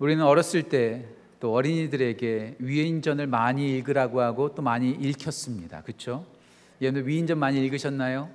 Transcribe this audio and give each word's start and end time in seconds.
우리는 0.00 0.24
어렸을 0.24 0.64
때 0.64 1.20
또 1.40 1.54
어린이들에게 1.54 2.56
위인전을 2.58 3.26
많이 3.26 3.74
읽으라고 3.76 4.20
하고 4.20 4.54
또 4.54 4.60
많이 4.60 4.90
읽혔습니다. 4.90 5.82
그렇죠? 5.82 6.26
여러분 6.82 7.06
위인전 7.06 7.38
많이 7.38 7.64
읽으셨나요? 7.64 8.28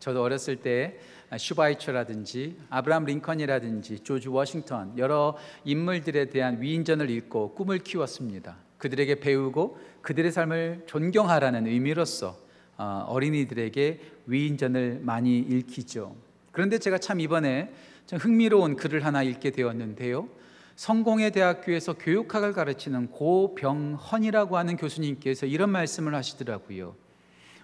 저도 0.00 0.20
어렸을 0.20 0.56
때 0.56 0.98
슈바이처라든지 1.34 2.56
아브라함 2.68 3.04
링컨이라든지 3.06 4.00
조지 4.00 4.28
워싱턴 4.28 4.98
여러 4.98 5.38
인물들에 5.64 6.26
대한 6.26 6.60
위인전을 6.60 7.08
읽고 7.08 7.54
꿈을 7.54 7.78
키웠습니다. 7.78 8.56
그들에게 8.78 9.20
배우고 9.20 9.78
그들의 10.02 10.30
삶을 10.30 10.82
존경하라는 10.86 11.66
의미로서 11.68 12.36
어, 12.76 13.06
어린이들에게 13.08 14.00
위인전을 14.26 15.00
많이 15.02 15.38
읽히죠. 15.38 16.16
그런데 16.50 16.78
제가 16.78 16.98
참 16.98 17.20
이번에 17.20 17.72
좀 18.06 18.18
흥미로운 18.18 18.74
글을 18.74 19.04
하나 19.04 19.22
읽게 19.22 19.52
되었는데요. 19.52 20.28
성공회 20.76 21.30
대학교에서 21.30 21.94
교육학을 21.94 22.52
가르치는 22.52 23.10
고병헌이라고 23.10 24.56
하는 24.56 24.76
교수님께서 24.76 25.46
이런 25.46 25.70
말씀을 25.70 26.14
하시더라고요. 26.14 26.96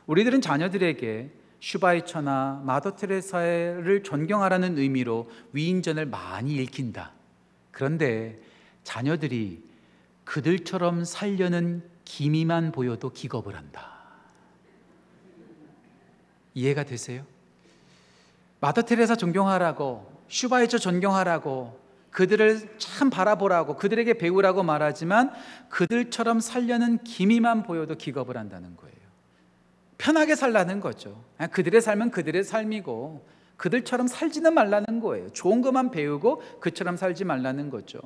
우리들은 0.06 0.40
자녀들에게 0.40 1.30
슈바이처나 1.60 2.62
마더 2.64 2.96
테레사를 2.96 4.02
존경하라는 4.02 4.78
의미로 4.78 5.28
위인전을 5.52 6.06
많이 6.06 6.54
읽힌다. 6.54 7.12
그런데 7.70 8.40
자녀들이 8.82 9.62
그들처럼 10.24 11.04
살려는 11.04 11.82
기미만 12.04 12.72
보여도 12.72 13.10
기겁을 13.10 13.56
한다. 13.56 13.98
이해가 16.54 16.84
되세요? 16.84 17.24
마더 18.60 18.82
테레사 18.82 19.16
존경하라고 19.16 20.10
슈바이처 20.28 20.78
존경하라고 20.78 21.79
그들을 22.10 22.76
참 22.78 23.10
바라보라고 23.10 23.76
그들에게 23.76 24.14
배우라고 24.14 24.62
말하지만 24.62 25.32
그들처럼 25.68 26.40
살려는 26.40 26.98
기미만 27.04 27.62
보여도 27.62 27.94
기겁을 27.94 28.36
한다는 28.36 28.76
거예요. 28.76 28.96
편하게 29.98 30.34
살라는 30.34 30.80
거죠. 30.80 31.22
그들의 31.52 31.80
삶은 31.80 32.10
그들의 32.10 32.42
삶이고 32.42 33.26
그들처럼 33.56 34.06
살지는 34.06 34.54
말라는 34.54 35.00
거예요. 35.00 35.30
좋은 35.30 35.60
것만 35.60 35.90
배우고 35.90 36.42
그처럼 36.60 36.96
살지 36.96 37.24
말라는 37.24 37.68
거죠. 37.68 38.00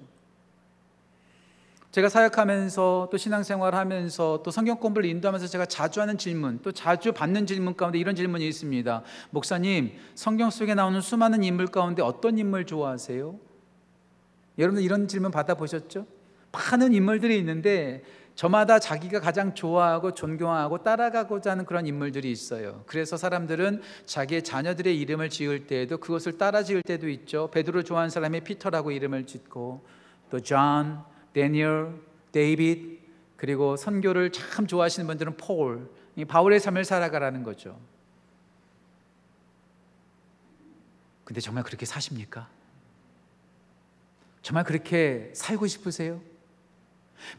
제가 1.92 2.08
사역하면서 2.08 3.08
또 3.12 3.16
신앙생활 3.16 3.76
하면서 3.76 4.42
또 4.44 4.50
성경 4.50 4.80
공부를 4.80 5.08
인도하면서 5.08 5.46
제가 5.46 5.66
자주 5.66 6.00
하는 6.00 6.18
질문 6.18 6.58
또 6.60 6.72
자주 6.72 7.12
받는 7.12 7.46
질문 7.46 7.76
가운데 7.76 8.00
이런 8.00 8.16
질문이 8.16 8.48
있습니다. 8.48 9.02
목사님, 9.30 9.92
성경 10.16 10.50
속에 10.50 10.74
나오는 10.74 11.00
수많은 11.00 11.44
인물 11.44 11.68
가운데 11.68 12.02
어떤 12.02 12.36
인물 12.36 12.66
좋아하세요? 12.66 13.38
여러분들 14.58 14.84
이런 14.84 15.08
질문 15.08 15.30
받아보셨죠? 15.30 16.06
많은 16.52 16.94
인물들이 16.94 17.38
있는데 17.38 18.02
저마다 18.34 18.78
자기가 18.78 19.20
가장 19.20 19.54
좋아하고 19.54 20.12
존경하고 20.12 20.82
따라가고자 20.82 21.52
하는 21.52 21.64
그런 21.64 21.86
인물들이 21.86 22.32
있어요. 22.32 22.82
그래서 22.86 23.16
사람들은 23.16 23.80
자기의 24.06 24.42
자녀들의 24.42 24.98
이름을 25.00 25.28
지을 25.30 25.66
때에도 25.66 25.98
그것을 25.98 26.36
따라 26.36 26.62
지을 26.62 26.82
때도 26.82 27.08
있죠. 27.10 27.48
베드로 27.52 27.84
좋아하는 27.84 28.10
사람이 28.10 28.40
피터라고 28.40 28.90
이름을 28.90 29.26
짓고 29.26 29.84
또 30.30 30.40
존, 30.40 31.00
데니얼, 31.32 32.00
데이빗 32.32 33.04
그리고 33.36 33.76
선교를 33.76 34.32
참 34.32 34.66
좋아하시는 34.66 35.06
분들은 35.06 35.36
폴, 35.36 35.88
바울의 36.26 36.58
삶을 36.58 36.84
살아가라는 36.84 37.44
거죠. 37.44 37.78
근데 41.24 41.40
정말 41.40 41.62
그렇게 41.62 41.86
사십니까? 41.86 42.48
정말 44.44 44.62
그렇게 44.62 45.30
살고 45.34 45.66
싶으세요? 45.66 46.20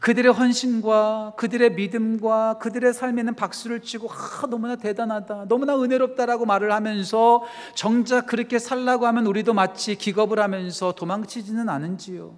그들의 0.00 0.32
헌신과 0.32 1.34
그들의 1.36 1.74
믿음과 1.74 2.58
그들의 2.58 2.92
삶에는 2.92 3.36
박수를 3.36 3.80
치고 3.80 4.10
아, 4.10 4.46
너무나 4.50 4.74
대단하다, 4.74 5.46
너무나 5.46 5.80
은혜롭다라고 5.80 6.46
말을 6.46 6.72
하면서 6.72 7.44
정작 7.76 8.26
그렇게 8.26 8.58
살라고 8.58 9.06
하면 9.06 9.24
우리도 9.26 9.54
마치 9.54 9.94
기겁을 9.94 10.40
하면서 10.40 10.90
도망치지는 10.90 11.68
않은지요. 11.68 12.36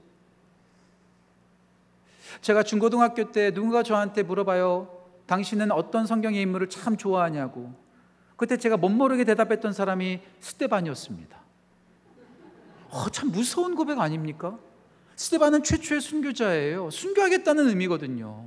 제가 2.43 2.63
중고등학교 2.63 3.33
때 3.33 3.55
누군가 3.55 3.83
저한테 3.83 4.23
물어봐요. 4.23 4.91
당신은 5.25 5.73
어떤 5.73 6.07
성경의 6.07 6.43
인물을 6.43 6.69
참 6.69 6.99
좋아하냐고. 6.99 7.73
그때 8.37 8.59
제가 8.59 8.77
못 8.77 8.91
모르게 8.91 9.25
대답했던 9.25 9.73
사람이 9.73 10.21
스테반이었습니다. 10.41 11.48
어, 12.91 13.09
참 13.11 13.31
무서운 13.31 13.75
고백 13.75 13.99
아닙니까? 13.99 14.59
스테반은 15.17 15.63
최초의 15.63 16.01
순교자예요. 16.01 16.91
순교하겠다는 16.91 17.69
의미거든요. 17.69 18.45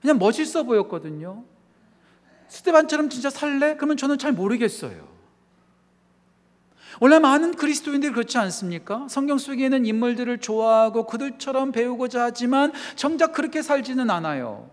그냥 0.00 0.18
멋있어 0.18 0.62
보였거든요. 0.62 1.44
스테반처럼 2.48 3.10
진짜 3.10 3.30
살래? 3.30 3.76
그러면 3.76 3.96
저는 3.96 4.18
잘 4.18 4.32
모르겠어요. 4.32 5.08
원래 7.00 7.18
많은 7.18 7.54
그리스도인들이 7.54 8.12
그렇지 8.12 8.36
않습니까? 8.38 9.06
성경 9.08 9.38
속에 9.38 9.64
있는 9.64 9.86
인물들을 9.86 10.38
좋아하고 10.38 11.06
그들처럼 11.06 11.72
배우고자 11.72 12.24
하지만 12.24 12.72
정작 12.96 13.32
그렇게 13.32 13.62
살지는 13.62 14.10
않아요. 14.10 14.70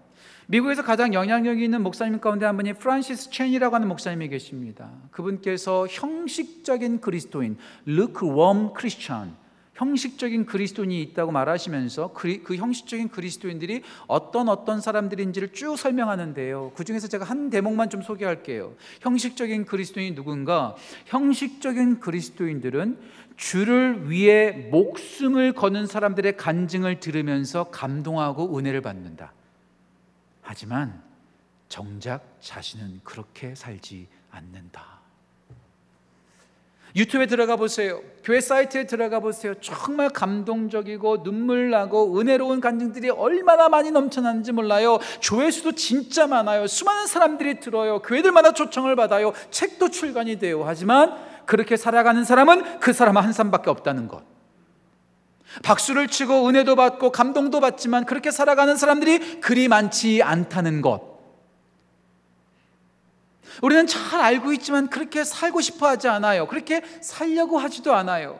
미국에서 0.49 0.81
가장 0.81 1.13
영향력 1.13 1.61
있는 1.61 1.83
목사님 1.83 2.21
가운데 2.21 2.45
한 2.45 2.55
분이 2.55 2.73
프란시스 2.73 3.31
첸이라고 3.31 3.75
하는 3.75 3.89
목사님이 3.89 4.29
계십니다. 4.29 4.89
그분께서 5.11 5.87
형식적인 5.89 7.01
그리스도인, 7.01 7.57
warm 7.85 8.73
Christian, 8.73 9.35
형식적인 9.73 10.45
그리스도인이 10.45 11.01
있다고 11.01 11.31
말하시면서 11.33 12.13
그, 12.13 12.41
그, 12.43 12.55
형식적인 12.55 13.09
그리스도인들이 13.09 13.83
어떤 14.07 14.47
어떤 14.47 14.79
사람들인지를 14.79 15.51
쭉 15.51 15.77
설명하는데요. 15.77 16.71
그 16.75 16.85
중에서 16.85 17.09
제가 17.09 17.25
한 17.25 17.49
대목만 17.49 17.89
좀 17.89 18.01
소개할게요. 18.01 18.73
형식적인 19.01 19.65
그리스도인이 19.65 20.15
누군가? 20.15 20.75
형식적인 21.07 21.99
그리스도인들은 21.99 22.97
주를 23.35 24.09
위해 24.09 24.69
목숨을 24.71 25.51
거는 25.51 25.85
사람들의 25.87 26.37
간증을 26.37 27.01
들으면서 27.01 27.65
감동하고 27.65 28.57
은혜를 28.57 28.81
받는다. 28.81 29.33
하지만 30.49 31.03
정작 31.67 32.37
자신은 32.39 33.01
그렇게 33.03 33.53
살지 33.53 34.07
않는다. 34.31 35.01
유튜브에 36.95 37.25
들어가 37.25 37.57
보세요. 37.57 38.01
교회 38.23 38.39
사이트에 38.39 38.87
들어가 38.87 39.19
보세요. 39.19 39.55
정말 39.59 40.09
감동적이고 40.09 41.23
눈물 41.23 41.69
나고 41.69 42.17
은혜로운 42.17 42.61
간증들이 42.61 43.09
얼마나 43.09 43.67
많이 43.67 43.91
넘쳐나는지 43.91 44.53
몰라요. 44.53 44.99
조회수도 45.19 45.73
진짜 45.73 46.27
많아요. 46.27 46.65
수많은 46.65 47.07
사람들이 47.07 47.59
들어요. 47.59 48.01
교회들마다 48.01 48.53
초청을 48.53 48.95
받아요. 48.95 49.33
책도 49.51 49.89
출간이 49.89 50.39
돼요. 50.39 50.63
하지만 50.65 51.13
그렇게 51.45 51.75
살아가는 51.75 52.23
사람은 52.23 52.79
그 52.79 52.93
사람 52.93 53.17
한 53.17 53.33
사람밖에 53.33 53.69
없다는 53.69 54.07
것. 54.07 54.36
박수를 55.63 56.07
치고 56.07 56.47
은혜도 56.47 56.75
받고 56.75 57.11
감동도 57.11 57.59
받지만 57.59 58.05
그렇게 58.05 58.31
살아가는 58.31 58.75
사람들이 58.75 59.39
그리 59.39 59.67
많지 59.67 60.21
않다는 60.21 60.81
것. 60.81 61.17
우리는 63.61 63.87
잘 63.87 64.21
알고 64.21 64.53
있지만 64.53 64.87
그렇게 64.89 65.23
살고 65.23 65.61
싶어 65.61 65.87
하지 65.87 66.07
않아요. 66.07 66.47
그렇게 66.47 66.81
살려고 67.01 67.57
하지도 67.57 67.93
않아요. 67.95 68.39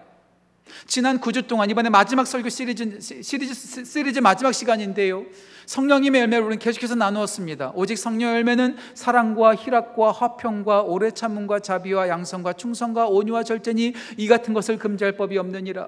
지난 0.85 1.19
9주 1.19 1.47
동안 1.47 1.69
이번에 1.69 1.89
마지막 1.89 2.27
설교 2.27 2.49
시리즈, 2.49 2.99
시리즈, 2.99 3.85
시리즈 3.85 4.19
마지막 4.19 4.51
시간인데요. 4.51 5.25
성령님의 5.65 6.21
열매를 6.21 6.45
우리는 6.45 6.59
계속해서 6.59 6.95
나누었습니다. 6.95 7.73
오직 7.75 7.97
성령 7.97 8.33
열매는 8.33 8.77
사랑과 8.93 9.55
희락과 9.55 10.11
화평과 10.11 10.83
오래 10.83 11.11
참음과 11.11 11.59
자비와 11.59 12.07
양성과 12.09 12.53
충성과 12.53 13.07
온유와 13.07 13.43
절제니 13.43 13.93
이 14.17 14.27
같은 14.27 14.53
것을 14.53 14.77
금지할 14.77 15.17
법이 15.17 15.37
없느니라. 15.37 15.87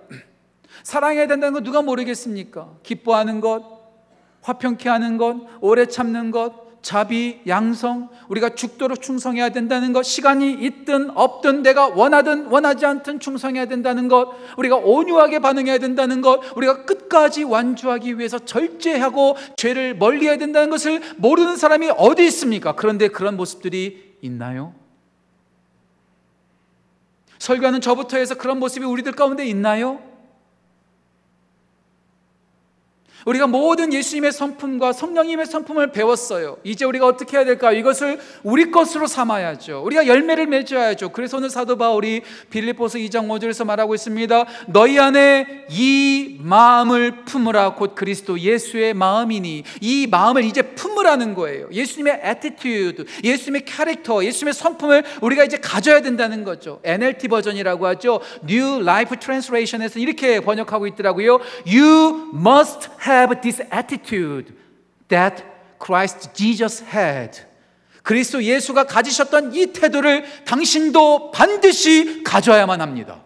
사랑해야 0.84 1.28
된다는 1.28 1.54
건 1.54 1.64
누가 1.64 1.82
모르겠습니까? 1.82 2.70
기뻐하는 2.84 3.42
것, 3.42 3.64
화평케 4.42 4.90
하는 4.90 5.18
것, 5.18 5.38
오래 5.62 5.86
참는 5.86 6.32
것, 6.32 6.70
자비, 6.82 7.42
양성, 7.48 8.10
우리가 8.30 8.56
죽도록 8.56 9.02
충성해야 9.02 9.50
된다는 9.50 9.92
것, 9.92 10.04
시간이 10.04 10.54
있든 10.54 11.12
없든 11.16 11.62
내가 11.62 11.88
원하든 11.88 12.46
원하지 12.46 12.86
않든 12.86 13.20
충성해야 13.20 13.66
된다는 13.66 14.08
것, 14.08 14.30
우리가 14.58 14.78
온유하게 14.78 15.40
반응해야 15.40 15.78
된다는 15.78 16.22
것, 16.22 16.42
우리가 16.56 16.86
끝까지 16.86 17.44
완주하기 17.44 18.18
위해서 18.18 18.40
절제하고 18.40 19.36
죄를 19.58 19.96
멀리해야 19.96 20.38
된다는 20.38 20.70
것을 20.70 21.02
모르는 21.18 21.58
사람이 21.58 21.92
어디 21.98 22.26
있습니까? 22.28 22.74
그런데 22.76 23.10
그런 23.10 23.36
모습들이 23.36 24.16
있나요? 24.22 24.74
설교하는 27.40 27.82
저부터 27.82 28.18
해서 28.18 28.36
그런 28.36 28.60
모습이 28.60 28.86
우리들 28.86 29.14
가운데 29.14 29.46
있나요? 29.46 30.09
우리가 33.26 33.48
모든 33.48 33.94
예수님의 33.94 34.32
성품과 34.32 34.94
성령님의 34.94 35.46
성품을 35.46 35.92
배웠어요. 35.92 36.58
이제 36.64 36.86
우리가 36.86 37.06
어떻게 37.06 37.38
해야 37.38 37.46
될까? 37.46 37.72
이것을 37.72 38.20
우리 38.44 38.72
것으로 38.72 39.08
삼아야죠. 39.08 39.82
우리가 39.86 40.08
열매를 40.08 40.48
맺어야죠. 40.48 41.10
그래서 41.10 41.38
오늘 41.38 41.50
사도 41.50 41.78
바울이 41.78 42.22
빌립보서 42.50 42.98
2장 42.98 43.28
5절에서 43.28 43.66
말하고 43.66 43.96
있습니다. 43.96 44.46
너희 44.68 45.00
안에 45.00 45.66
이 45.70 46.38
마음을 46.40 47.26
품으라 47.26 47.76
곧 47.76 47.96
그리스도 47.96 48.40
예수의 48.40 48.94
마음이니 48.94 49.64
이 49.82 50.08
마음을 50.10 50.44
이제 50.44 50.62
품으라는 50.62 51.34
거예요. 51.34 51.68
예수님의 51.72 52.22
attitude, 52.26 53.06
예수님의 53.24 53.66
캐릭터, 53.66 54.24
예수님의 54.24 54.54
성품을 54.54 55.04
우리가 55.22 55.44
이제 55.44 55.58
가져야 55.58 56.02
된다는 56.02 56.44
거죠. 56.44 56.80
NLT 56.84 57.28
버전이라고 57.28 57.86
하죠. 57.88 58.22
New 58.48 58.82
Life 58.82 59.20
Translation에서 59.20 60.00
이렇게 60.00 60.40
번역하고 60.40 60.88
있더라고요. 60.88 61.40
You 61.68 62.32
must 62.34 62.90
have 63.06 63.10
this 63.42 63.62
attitude 63.74 64.54
that 65.08 65.44
Christ 65.84 66.34
Jesus 66.34 66.84
had. 66.84 67.42
그리스도 68.04 68.44
예수가 68.44 68.86
가지셨던 68.86 69.54
이 69.54 69.68
태도를 69.68 70.26
당신도 70.46 71.32
반드시 71.32 72.24
가져야만 72.24 72.82
합니다. 72.82 73.24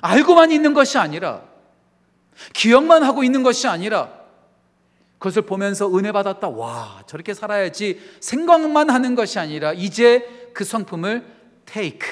알고만 0.00 0.50
있는 0.50 0.74
것이 0.74 0.98
아니라, 0.98 1.42
기억만 2.52 3.02
하고 3.02 3.24
있는 3.24 3.42
것이 3.42 3.66
아니라, 3.66 4.12
그것을 5.18 5.42
보면서 5.42 5.88
은혜 5.96 6.12
받았다. 6.12 6.48
와, 6.48 7.02
저렇게 7.06 7.32
살아야지 7.32 8.00
생각만 8.20 8.90
하는 8.90 9.14
것이 9.14 9.38
아니라, 9.38 9.72
이제 9.72 10.50
그 10.52 10.64
성품을 10.64 11.24
take, 11.64 12.08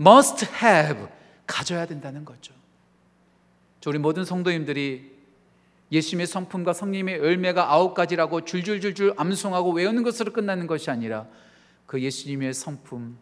must 0.00 0.46
have, 0.62 1.06
가져야 1.46 1.86
된다는 1.86 2.24
거죠. 2.24 2.54
우리 3.90 3.98
모든 3.98 4.24
성도님들이 4.24 5.16
예수님의 5.92 6.26
성품과 6.26 6.72
성님의 6.72 7.18
열매가 7.18 7.72
아홉 7.72 7.94
가지라고 7.94 8.44
줄줄줄줄 8.44 9.14
암송하고 9.16 9.72
외우는 9.72 10.02
것으로 10.02 10.32
끝나는 10.32 10.66
것이 10.66 10.90
아니라 10.90 11.26
그 11.86 12.00
예수님의 12.02 12.54
성품, 12.54 13.16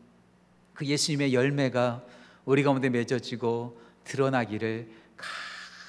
그 0.73 0.87
예수님의 0.87 1.35
열매가 1.35 2.03
우리 2.47 2.63
가운데 2.63 2.89
맺어지고 2.89 3.81
드러나기를 4.05 4.89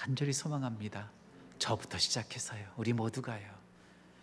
간절히 0.01 0.33
소망합니다. 0.33 1.09
저부터 1.57 1.97
시작해서요. 1.97 2.61
우리 2.75 2.93
모두가요. 2.93 3.55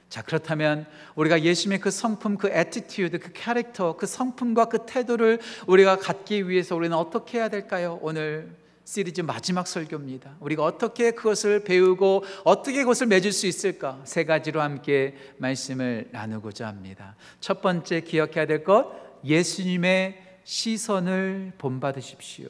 자, 0.09 0.21
그렇다면 0.21 0.87
우리가 1.15 1.43
예수님의 1.43 1.81
그 1.81 1.91
성품, 1.91 2.37
그 2.37 2.49
attitude, 2.49 3.19
그 3.19 3.33
캐릭터, 3.33 3.97
그 3.97 4.07
성품과 4.07 4.67
그 4.67 4.85
태도를 4.85 5.41
우리가 5.67 5.97
갖기 5.97 6.51
위해서 6.51 6.77
우리는 6.77 6.95
어떻게 6.95 7.39
해야 7.39 7.49
될까요? 7.49 7.99
오늘 8.03 8.55
시리즈 8.85 9.21
마지막 9.21 9.67
설교입니다. 9.67 10.37
우리가 10.41 10.65
어떻게 10.65 11.13
그것을 11.13 11.65
배우고 11.65 12.25
어떻게 12.45 12.81
그것을 12.81 13.07
맺을 13.07 13.33
수 13.33 13.47
있을까? 13.47 14.01
세 14.05 14.25
가지로 14.25 14.61
함께 14.61 15.15
말씀을 15.39 16.09
나누고자 16.13 16.67
합니다. 16.67 17.17
첫 17.41 17.63
번째 17.63 18.01
기억해야 18.01 18.47
될 18.47 18.65
것, 18.65 18.93
예수님의 19.25 20.41
시선을 20.45 21.53
본받으십시오. 21.59 22.49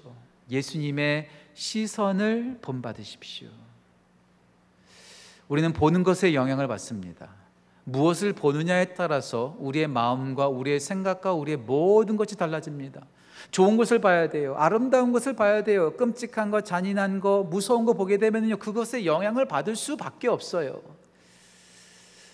예수님의 0.50 1.28
시선을 1.54 2.58
본받으십시오. 2.62 3.48
우리는 5.48 5.72
보는 5.72 6.02
것에 6.02 6.32
영향을 6.32 6.66
받습니다. 6.66 7.41
무엇을 7.84 8.32
보느냐에 8.32 8.94
따라서 8.94 9.56
우리의 9.58 9.88
마음과 9.88 10.48
우리의 10.48 10.80
생각과 10.80 11.32
우리의 11.32 11.56
모든 11.58 12.16
것이 12.16 12.36
달라집니다. 12.36 13.06
좋은 13.50 13.76
것을 13.76 14.00
봐야 14.00 14.28
돼요. 14.28 14.54
아름다운 14.56 15.12
것을 15.12 15.34
봐야 15.34 15.64
돼요. 15.64 15.96
끔찍한 15.96 16.50
거, 16.50 16.60
잔인한 16.60 17.20
거, 17.20 17.42
무서운 17.42 17.84
거 17.84 17.92
보게 17.92 18.18
되면요. 18.18 18.56
그것에 18.58 19.04
영향을 19.04 19.46
받을 19.46 19.74
수밖에 19.74 20.28
없어요. 20.28 20.80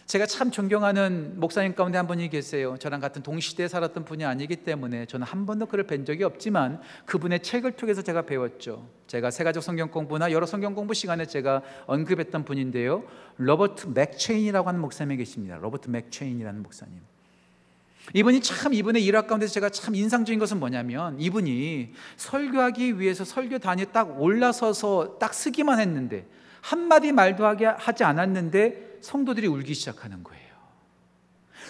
제가 0.09 0.25
참 0.25 0.51
존경하는 0.51 1.39
목사님 1.39 1.75
가운데 1.75 1.99
한 1.99 2.07
분이 2.07 2.31
계세요. 2.31 2.77
저랑 2.79 2.99
같은 2.99 3.23
동시대에 3.23 3.69
살았던 3.69 4.07
분이 4.07 4.25
아니기 4.25 4.57
때문에 4.57 5.05
저는 5.05 5.27
한 5.27 5.45
번도 5.45 5.67
그를 5.67 5.85
뵌 5.85 6.07
적이 6.07 6.25
없지만 6.25 6.81
그분의 7.05 7.43
책을 7.43 7.73
통해서 7.73 8.01
제가 8.01 8.23
배웠죠. 8.23 8.89
제가 9.07 9.31
세가족 9.31 9.63
성경 9.63 9.91
공부나 9.91 10.33
여러 10.33 10.47
성경 10.47 10.75
공부 10.75 10.95
시간에 10.95 11.27
제가 11.27 11.61
언급했던 11.85 12.47
분인데요. 12.47 13.05
로버트 13.37 13.89
맥체인이라고 13.89 14.67
하는 14.67 14.81
목사님이 14.81 15.19
계십니다. 15.19 15.59
로버트 15.59 15.91
맥체인이라는 15.91 16.63
목사님. 16.63 17.01
이분이 18.15 18.41
참 18.41 18.73
이분의 18.73 19.05
일화 19.05 19.27
가운데 19.27 19.47
제가 19.47 19.69
참 19.69 19.95
인상적인 19.95 20.39
것은 20.39 20.59
뭐냐면 20.59 21.21
이분이 21.21 21.93
설교하기 22.17 22.99
위해서 22.99 23.27
설교단에 23.27 23.85
딱 23.93 24.19
올라서서 24.19 25.19
딱 25.19 25.35
서기만 25.35 25.81
했는데 25.81 26.27
한마디 26.63 27.13
말도 27.13 27.45
하지 27.77 28.05
않았는데 28.05 28.88
성도들이 29.01 29.47
울기 29.47 29.75
시작하는 29.75 30.23
거예요. 30.23 30.49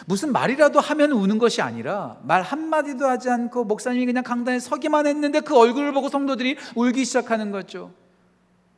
무슨 0.06 0.32
말이라도 0.32 0.80
하면 0.80 1.12
우는 1.12 1.38
것이 1.38 1.60
아니라 1.60 2.18
말 2.22 2.42
한마디도 2.42 3.06
하지 3.06 3.30
않고 3.30 3.64
목사님이 3.64 4.06
그냥 4.06 4.22
강단에 4.22 4.60
서기만 4.60 5.06
했는데 5.06 5.40
그 5.40 5.56
얼굴을 5.56 5.92
보고 5.92 6.08
성도들이 6.08 6.56
울기 6.76 7.04
시작하는 7.04 7.50
거죠. 7.50 7.92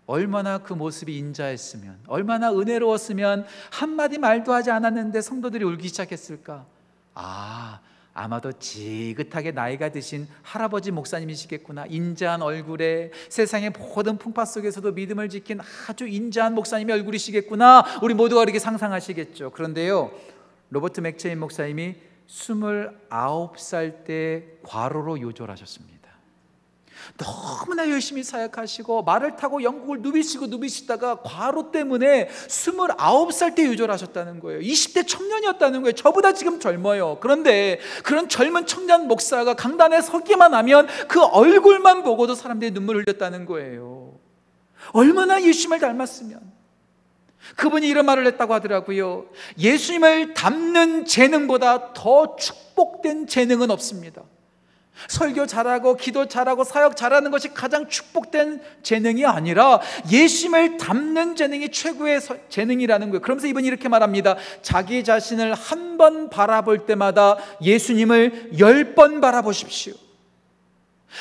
얼마나 0.06 0.58
그 0.58 0.72
모습이 0.72 1.16
인자했으면, 1.16 2.00
얼마나 2.08 2.50
은혜로웠으면 2.52 3.46
한마디 3.70 4.18
말도 4.18 4.52
하지 4.52 4.72
않았는데 4.72 5.20
성도들이 5.20 5.64
울기 5.64 5.86
시작했을까? 5.86 6.66
아, 7.14 7.80
아마도 8.12 8.52
지긋하게 8.52 9.52
나이가 9.52 9.90
드신 9.90 10.26
할아버지 10.42 10.90
목사님이시겠구나. 10.90 11.86
인자한 11.86 12.42
얼굴에 12.42 13.12
세상의 13.28 13.70
모든 13.70 14.18
풍파 14.18 14.44
속에서도 14.44 14.92
믿음을 14.92 15.28
지킨 15.28 15.60
아주 15.88 16.06
인자한 16.06 16.54
목사님의 16.54 16.96
얼굴이시겠구나. 16.96 18.00
우리 18.02 18.14
모두가 18.14 18.40
그렇게 18.42 18.58
상상하시겠죠. 18.58 19.50
그런데요, 19.50 20.10
로버트 20.70 21.00
맥체인 21.00 21.38
목사님이 21.38 21.94
29살 22.26 24.04
때 24.04 24.44
과로로 24.62 25.20
요절하셨습니다. 25.20 25.99
너무나 27.16 27.88
열심히 27.88 28.22
사역하시고 28.22 29.02
말을 29.02 29.36
타고 29.36 29.62
영국을 29.62 30.00
누비시고 30.00 30.46
누비시다가 30.46 31.22
과로 31.22 31.70
때문에 31.70 32.28
29살 32.28 33.54
때 33.54 33.64
유절하셨다는 33.64 34.40
거예요. 34.40 34.60
20대 34.60 35.06
청년이었다는 35.06 35.82
거예요. 35.82 35.92
저보다 35.92 36.32
지금 36.32 36.60
젊어요. 36.60 37.18
그런데 37.20 37.80
그런 38.04 38.28
젊은 38.28 38.66
청년 38.66 39.08
목사가 39.08 39.54
강단에 39.54 40.00
서기만 40.00 40.54
하면 40.54 40.86
그 41.08 41.22
얼굴만 41.22 42.02
보고도 42.02 42.34
사람들이 42.34 42.70
눈물을 42.72 43.02
흘렸다는 43.02 43.46
거예요. 43.46 44.18
얼마나 44.92 45.42
예수님을 45.42 45.78
닮았으면. 45.78 46.60
그분이 47.56 47.88
이런 47.88 48.06
말을 48.06 48.26
했다고 48.26 48.54
하더라고요. 48.54 49.26
예수님을 49.58 50.34
닮는 50.34 51.06
재능보다 51.06 51.92
더 51.94 52.36
축복된 52.36 53.26
재능은 53.26 53.70
없습니다. 53.70 54.22
설교 55.08 55.46
잘하고 55.46 55.96
기도 55.96 56.26
잘하고 56.26 56.64
사역 56.64 56.96
잘하는 56.96 57.30
것이 57.30 57.52
가장 57.54 57.88
축복된 57.88 58.60
재능이 58.82 59.24
아니라 59.26 59.80
예수님을 60.10 60.76
담는 60.78 61.36
재능이 61.36 61.70
최고의 61.70 62.20
재능이라는 62.48 63.10
거예요. 63.10 63.20
그러면서 63.20 63.46
이분이 63.46 63.66
이렇게 63.66 63.88
말합니다. 63.88 64.36
자기 64.62 65.04
자신을 65.04 65.54
한 65.54 65.90
번 66.00 66.30
바라볼 66.30 66.86
때마다 66.86 67.36
예수님을 67.60 68.52
열 68.58 68.94
번 68.94 69.20
바라보십시오. 69.20 69.92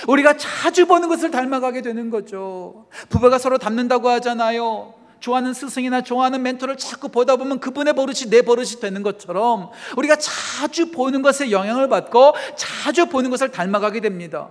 우리가 0.08 0.38
자주 0.38 0.86
보는 0.86 1.10
것을 1.10 1.32
닮아가게 1.32 1.82
되는 1.82 2.10
거죠. 2.10 2.88
부부가 3.10 3.38
서로 3.40 3.58
닮는다고 3.58 4.08
하잖아요. 4.10 4.94
좋아하는 5.20 5.54
스승이나 5.54 6.02
좋아하는 6.02 6.42
멘토를 6.42 6.78
자꾸 6.78 7.10
보다 7.10 7.36
보면 7.36 7.60
그분의 7.60 7.94
버릇이 7.94 8.30
내 8.30 8.42
버릇이 8.42 8.80
되는 8.82 9.04
것처럼 9.04 9.70
우리가 9.98 10.18
자주 10.18 10.92
보는 10.92 11.22
것에 11.22 11.52
영향을 11.52 11.90
받고 11.90 12.34
자주 12.56 13.08
보는 13.08 13.30
것을 13.30 13.52
닮아가게 13.52 14.00
됩니다. 14.02 14.50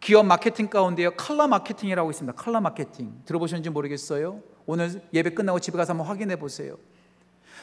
기업 0.00 0.26
마케팅 0.26 0.68
가운데요 0.68 1.12
컬러 1.12 1.48
마케팅이라고 1.48 2.10
있습니다. 2.10 2.40
컬러 2.40 2.60
마케팅 2.60 3.20
들어보셨는지 3.24 3.70
모르겠어요. 3.70 4.40
오늘 4.66 5.02
예배 5.12 5.30
끝나고 5.30 5.60
집에 5.60 5.76
가서 5.76 5.92
한번 5.92 6.06
확인해 6.06 6.36
보세요. 6.36 6.76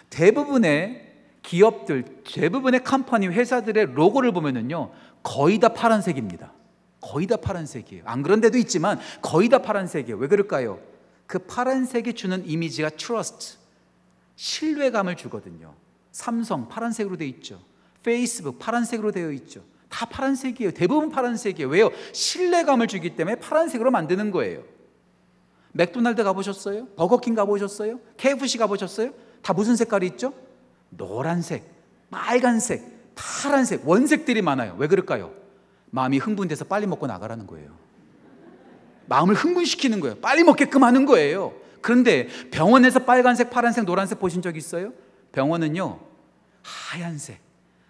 대부분의 0.10 1.14
기업들, 1.42 2.04
대부분의 2.24 2.84
컴퍼니 2.84 3.28
회사들의 3.28 3.94
로고를 3.94 4.32
보면은요 4.32 4.92
거의 5.24 5.60
다 5.60 5.70
파란색입니다. 5.70 6.55
거의 7.06 7.28
다 7.28 7.38
파란색이에요. 7.38 8.04
안 8.06 8.24
그런 8.24 8.42
데도 8.42 8.58
있지만 8.58 9.00
거의 9.22 9.48
다 9.48 9.60
파란색이에요. 9.60 10.18
왜 10.18 10.28
그럴까요? 10.28 10.80
그 11.28 11.38
파란색이 11.38 12.14
주는 12.14 12.44
이미지가 12.46 12.90
trust, 12.90 13.58
신뢰감을 14.36 15.16
주거든요. 15.16 15.76
삼성 16.12 16.68
파란색으로 16.68 17.18
되어 17.18 17.28
있죠. 17.28 17.62
페이스북 18.02 18.58
파란색으로 18.58 19.12
되어 19.12 19.32
있죠. 19.34 19.64
다 19.88 20.08
파란색이에요. 20.08 20.72
대부분 20.72 21.10
파란색이에요. 21.10 21.70
왜요? 21.70 21.92
신뢰감을 22.12 22.88
주기 22.88 23.16
때문에 23.16 23.36
파란색으로 23.36 23.92
만드는 23.92 24.32
거예요. 24.32 24.64
맥도날드 25.74 26.24
가보셨어요? 26.24 26.88
버거킹 26.96 27.36
가보셨어요? 27.36 28.00
KFC 28.18 28.58
가보셨어요? 28.58 29.12
다 29.44 29.54
무슨 29.54 29.76
색깔이 29.76 30.08
있죠? 30.08 30.34
노란색, 30.90 31.70
빨간색, 32.10 33.14
파란색, 33.14 33.88
원색들이 33.88 34.42
많아요. 34.42 34.76
왜 34.80 34.88
그럴까요? 34.88 35.45
마음이 35.96 36.18
흥분돼서 36.18 36.66
빨리 36.66 36.88
먹고 36.88 37.08
나가라는 37.08 37.48
거예요. 37.48 37.72
마음을 39.06 39.34
흥분시키는 39.34 40.02
거예요. 40.02 40.16
빨리 40.16 40.44
먹게끔 40.44 40.84
하는 40.84 41.06
거예요. 41.06 41.54
그런데 41.80 42.28
병원에서 42.52 43.00
빨간색, 43.00 43.50
파란색, 43.50 43.86
노란색 43.86 44.20
보신 44.20 44.42
적 44.42 44.58
있어요? 44.58 44.92
병원은요, 45.32 46.02
하얀색, 46.64 47.40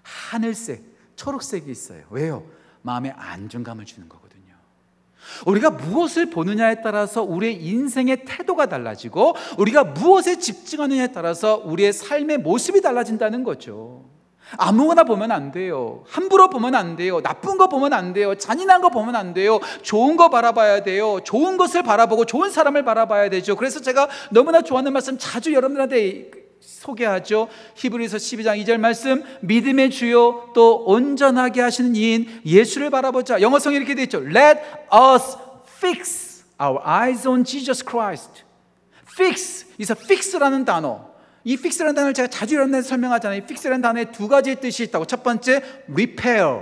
하늘색, 0.03 0.83
초록색이 1.15 1.71
있어요. 1.71 2.03
왜요? 2.11 2.45
마음에 2.83 3.09
안정감을 3.09 3.85
주는 3.85 4.07
거거든요. 4.07 4.53
우리가 5.47 5.71
무엇을 5.71 6.29
보느냐에 6.29 6.83
따라서 6.83 7.23
우리의 7.23 7.65
인생의 7.65 8.25
태도가 8.25 8.67
달라지고 8.67 9.33
우리가 9.57 9.83
무엇에 9.83 10.37
집중하느냐에 10.37 11.07
따라서 11.07 11.57
우리의 11.57 11.91
삶의 11.91 12.37
모습이 12.39 12.81
달라진다는 12.81 13.43
거죠. 13.43 14.05
아무거나 14.57 15.03
보면 15.03 15.31
안 15.31 15.51
돼요. 15.51 16.03
함부로 16.07 16.49
보면 16.49 16.75
안 16.75 16.95
돼요. 16.95 17.21
나쁜 17.21 17.57
거 17.57 17.67
보면 17.67 17.93
안 17.93 18.13
돼요. 18.13 18.35
잔인한 18.35 18.81
거 18.81 18.89
보면 18.89 19.15
안 19.15 19.33
돼요. 19.33 19.59
좋은 19.81 20.17
거 20.17 20.29
바라봐야 20.29 20.83
돼요. 20.83 21.19
좋은 21.23 21.57
것을 21.57 21.83
바라보고 21.83 22.25
좋은 22.25 22.49
사람을 22.49 22.83
바라봐야 22.83 23.29
되죠. 23.29 23.55
그래서 23.55 23.81
제가 23.81 24.07
너무나 24.31 24.61
좋아하는 24.61 24.93
말씀 24.93 25.17
자주 25.17 25.53
여러분들한테 25.53 26.31
소개하죠. 26.59 27.47
히브리서 27.75 28.17
12장 28.17 28.63
2절 28.63 28.77
말씀 28.77 29.23
믿음의 29.41 29.91
주요 29.91 30.49
또 30.53 30.83
온전하게 30.85 31.61
하시는 31.61 31.95
이인 31.95 32.41
예수를 32.45 32.89
바라보자. 32.89 33.41
영어성에 33.41 33.75
이렇게 33.77 33.95
되어 33.95 34.03
있죠. 34.03 34.19
Let 34.19 34.61
us 34.93 35.37
fix 35.77 36.45
our 36.61 36.79
eyes 36.85 37.27
on 37.27 37.43
Jesus 37.43 37.83
Christ. 37.83 38.43
fix 39.15 39.65
is 39.79 39.91
a 39.91 39.95
fix라는 39.99 40.65
단어. 40.65 41.14
이 41.45 41.53
fix라는 41.53 41.93
단어를 41.93 42.13
제가 42.15 42.27
자주 42.27 42.55
이런 42.55 42.71
데 42.71 42.81
설명하잖아요. 42.81 43.37
fix라는 43.43 43.81
단어에 43.81 44.05
두 44.11 44.27
가지의 44.27 44.59
뜻이 44.59 44.83
있다고. 44.83 45.05
첫 45.05 45.23
번째 45.23 45.61
repair. 45.89 46.61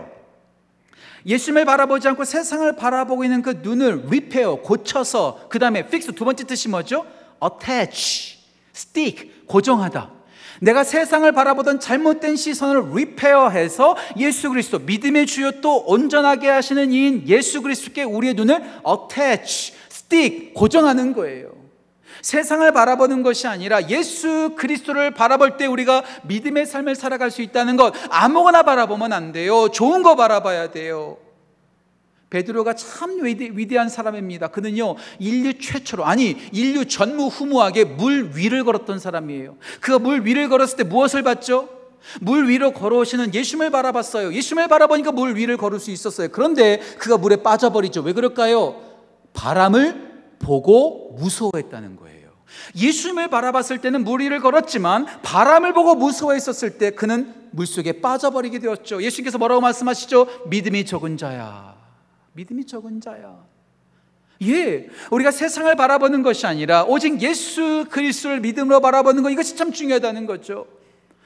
예수님을 1.25 1.63
바라보지 1.63 2.05
않고 2.09 2.25
세상을 2.25 2.75
바라보고 2.75 3.23
있는 3.23 3.41
그 3.41 3.61
눈을 3.63 4.03
repair, 4.07 4.61
고쳐서 4.61 5.47
그 5.49 5.57
다음에 5.57 5.79
fix 5.79 6.11
두 6.11 6.25
번째 6.25 6.43
뜻이 6.43 6.67
뭐죠? 6.67 7.05
attach, 7.41 8.39
stick, 8.75 9.31
고정하다. 9.47 10.11
내가 10.59 10.83
세상을 10.83 11.31
바라보던 11.31 11.79
잘못된 11.79 12.35
시선을 12.35 12.93
리페어해서 12.93 13.95
예수 14.17 14.49
그리스도 14.49 14.79
믿음의 14.79 15.27
주요 15.27 15.61
또 15.61 15.77
온전하게 15.77 16.49
하시는 16.49 16.91
이인 16.91 17.23
예수 17.27 17.61
그리스도께 17.61 18.03
우리의 18.03 18.33
눈을 18.33 18.61
attach, 18.85 19.73
stick 19.89 20.53
고정하는 20.53 21.13
거예요. 21.13 21.62
세상을 22.23 22.71
바라보는 22.71 23.21
것이 23.21 23.47
아니라 23.47 23.89
예수 23.89 24.55
그리스도를 24.55 25.11
바라볼 25.11 25.57
때 25.57 25.65
우리가 25.65 26.03
믿음의 26.23 26.65
삶을 26.65 26.95
살아갈 26.95 27.29
수 27.29 27.41
있다는 27.41 27.75
것 27.75 27.93
아무거나 28.09 28.63
바라보면 28.63 29.11
안 29.11 29.33
돼요. 29.33 29.67
좋은 29.69 30.01
거 30.01 30.15
바라봐야 30.15 30.71
돼요. 30.71 31.17
베드로가 32.29 32.73
참 32.73 33.23
위대, 33.23 33.77
한 33.77 33.89
사람입니다. 33.89 34.47
그는요, 34.47 34.95
인류 35.19 35.59
최초로, 35.59 36.03
아니, 36.03 36.35
인류 36.51 36.85
전무후무하게 36.85 37.83
물 37.83 38.31
위를 38.33 38.63
걸었던 38.63 38.97
사람이에요. 38.97 39.57
그가 39.81 39.99
물 39.99 40.25
위를 40.25 40.49
걸었을 40.49 40.77
때 40.77 40.83
무엇을 40.83 41.21
봤죠? 41.21 41.69
물 42.21 42.47
위로 42.49 42.71
걸어오시는 42.71 43.35
예수님을 43.35 43.69
바라봤어요. 43.69 44.33
예수님을 44.33 44.67
바라보니까 44.67 45.11
물 45.11 45.35
위를 45.35 45.57
걸을 45.57 45.79
수 45.79 45.91
있었어요. 45.91 46.29
그런데 46.31 46.79
그가 46.97 47.17
물에 47.17 47.35
빠져버리죠. 47.35 48.01
왜 48.01 48.13
그럴까요? 48.13 48.81
바람을 49.33 50.12
보고 50.43 51.15
무서워했다는 51.17 51.95
거예요. 51.95 52.29
예수님을 52.75 53.29
바라봤을 53.29 53.79
때는 53.81 54.03
물 54.03 54.21
위를 54.21 54.39
걸었지만 54.39 55.05
바람을 55.23 55.73
보고 55.73 55.95
무서워했었을 55.95 56.77
때 56.77 56.91
그는 56.91 57.33
물속에 57.51 58.01
빠져버리게 58.01 58.59
되었죠. 58.59 59.01
예수님께서 59.01 59.37
뭐라고 59.37 59.61
말씀하시죠? 59.61 60.47
믿음이 60.49 60.85
적은 60.85 61.17
자야. 61.17 61.75
믿음이 62.33 62.65
적은 62.65 63.01
자야. 63.01 63.43
예, 64.43 64.89
우리가 65.11 65.31
세상을 65.31 65.73
바라보는 65.75 66.21
것이 66.21 66.45
아니라 66.45 66.83
오직 66.83 67.21
예수 67.21 67.85
그리스도를 67.89 68.41
믿음으로 68.41 68.81
바라보는 68.81 69.23
것 69.23 69.29
이것이 69.29 69.55
참 69.55 69.71
중요하다는 69.71 70.25
거죠. 70.25 70.67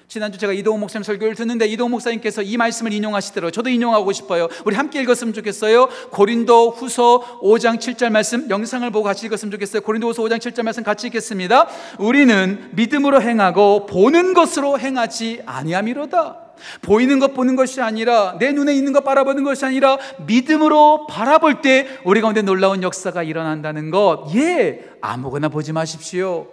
지난주 0.07 0.37
제가 0.37 0.53
이동호 0.53 0.77
목사님 0.77 1.03
설교를 1.03 1.35
듣는데 1.35 1.67
이동호 1.67 1.89
목사님께서 1.89 2.41
이 2.41 2.55
말씀을 2.55 2.93
인용하시더라고요. 2.93 3.51
저도 3.51 3.69
인용하고 3.69 4.13
싶어요. 4.13 4.47
우리 4.63 4.73
함께 4.77 5.01
읽었으면 5.01 5.33
좋겠어요. 5.33 5.89
고린도 6.11 6.71
후서 6.71 7.41
5장 7.41 7.77
7절 7.77 8.09
말씀 8.09 8.49
영상을 8.49 8.89
보고 8.91 9.03
같이 9.03 9.25
읽었으면 9.25 9.51
좋겠어요. 9.51 9.81
고린도 9.81 10.07
후서 10.07 10.23
5장 10.23 10.37
7절 10.37 10.63
말씀 10.63 10.83
같이 10.83 11.07
읽겠습니다. 11.07 11.67
우리는 11.99 12.69
믿음으로 12.71 13.21
행하고 13.21 13.85
보는 13.85 14.33
것으로 14.33 14.79
행하지 14.79 15.41
아니함이로다. 15.45 16.37
보이는 16.81 17.19
것 17.19 17.33
보는 17.33 17.57
것이 17.57 17.81
아니라 17.81 18.37
내 18.39 18.53
눈에 18.53 18.73
있는 18.73 18.93
것 18.93 19.03
바라보는 19.03 19.43
것이 19.43 19.65
아니라 19.65 19.97
믿음으로 20.25 21.07
바라볼 21.07 21.61
때 21.61 21.85
우리 22.05 22.21
가운데 22.21 22.41
놀라운 22.41 22.81
역사가 22.81 23.23
일어난다는 23.23 23.91
것. 23.91 24.29
예, 24.35 24.85
아무거나 25.01 25.49
보지 25.49 25.73
마십시오. 25.73 26.47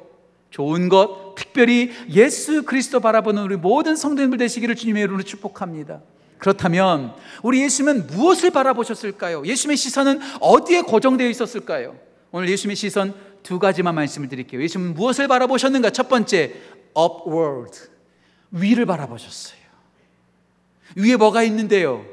좋은 0.50 0.88
것, 0.88 1.23
특별히 1.34 1.92
예수 2.10 2.62
그리스도 2.64 3.00
바라보는 3.00 3.42
우리 3.42 3.56
모든 3.56 3.96
성도님들 3.96 4.38
되시기를 4.38 4.76
주님의 4.76 5.02
이름으로 5.04 5.22
축복합니다. 5.22 6.00
그렇다면 6.38 7.14
우리 7.42 7.62
예수님은 7.62 8.06
무엇을 8.08 8.50
바라보셨을까요? 8.50 9.44
예수님의 9.46 9.76
시선은 9.76 10.20
어디에 10.40 10.82
고정되어 10.82 11.28
있었을까요? 11.28 11.96
오늘 12.32 12.48
예수님의 12.50 12.76
시선 12.76 13.14
두 13.42 13.58
가지만 13.58 13.94
말씀을 13.94 14.28
드릴게요. 14.28 14.62
예수님은 14.62 14.94
무엇을 14.94 15.28
바라보셨는가? 15.28 15.90
첫 15.90 16.08
번째, 16.08 16.54
upward. 16.98 17.78
위를 18.50 18.86
바라보셨어요. 18.86 19.58
위에 20.96 21.16
뭐가 21.16 21.42
있는데요? 21.44 22.04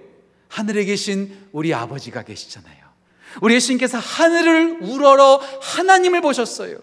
하늘에 0.48 0.86
계신 0.86 1.36
우리 1.52 1.74
아버지가 1.74 2.24
계시잖아요. 2.24 2.82
우리 3.42 3.56
예수님께서 3.56 3.98
하늘을 3.98 4.80
우러러 4.82 5.42
하나님을 5.62 6.22
보셨어요. 6.22 6.78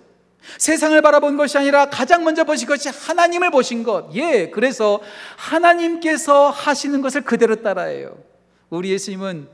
세상을 0.59 1.00
바라본 1.02 1.37
것이 1.37 1.59
아니라 1.59 1.90
가장 1.90 2.25
먼저 2.25 2.45
보신 2.45 2.68
것이 2.68 2.88
하나님을 2.88 3.50
보신 3.50 3.83
것. 3.83 4.11
예, 4.14 4.50
그래서 4.50 5.00
하나님께서 5.37 6.50
하시는 6.50 7.00
것을 7.00 7.23
그대로 7.23 7.57
따라해요. 7.57 8.16
우리 8.71 8.90
예수님은 8.90 9.49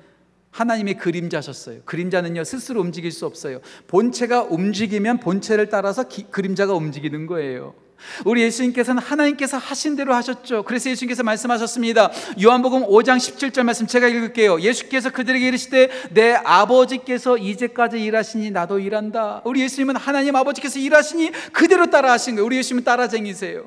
하나님의 0.50 0.98
그림자셨어요. 0.98 1.80
그림자는요, 1.84 2.44
스스로 2.44 2.80
움직일 2.80 3.10
수 3.10 3.26
없어요. 3.26 3.60
본체가 3.88 4.44
움직이면 4.44 5.18
본체를 5.18 5.68
따라서 5.68 6.04
기, 6.04 6.24
그림자가 6.30 6.74
움직이는 6.74 7.26
거예요. 7.26 7.74
우리 8.24 8.42
예수님께서는 8.42 9.02
하나님께서 9.02 9.56
하신 9.56 9.96
대로 9.96 10.14
하셨죠. 10.14 10.62
그래서 10.64 10.90
예수님께서 10.90 11.22
말씀하셨습니다. 11.22 12.10
요한복음 12.42 12.82
5장 12.86 13.16
17절 13.16 13.62
말씀 13.64 13.86
제가 13.86 14.08
읽을게요. 14.08 14.60
예수께서 14.60 15.10
그들에게 15.10 15.46
이르시되 15.48 15.90
내 16.10 16.32
아버지께서 16.32 17.38
이제까지 17.38 18.02
일하시니 18.02 18.50
나도 18.50 18.78
일한다. 18.78 19.42
우리 19.44 19.62
예수님은 19.62 19.96
하나님 19.96 20.36
아버지께서 20.36 20.78
일하시니 20.78 21.30
그대로 21.52 21.86
따라하신 21.86 22.36
거예요. 22.36 22.46
우리 22.46 22.56
예수님은 22.58 22.84
따라쟁이세요. 22.84 23.66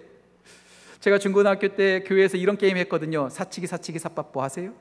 제가 1.00 1.20
중고등학교 1.20 1.68
때 1.76 2.04
교회에서 2.06 2.38
이런 2.38 2.58
게임 2.58 2.78
했거든요. 2.78 3.30
사치기 3.30 3.68
사치기 3.68 4.00
삽밥보 4.00 4.42
하세요? 4.42 4.74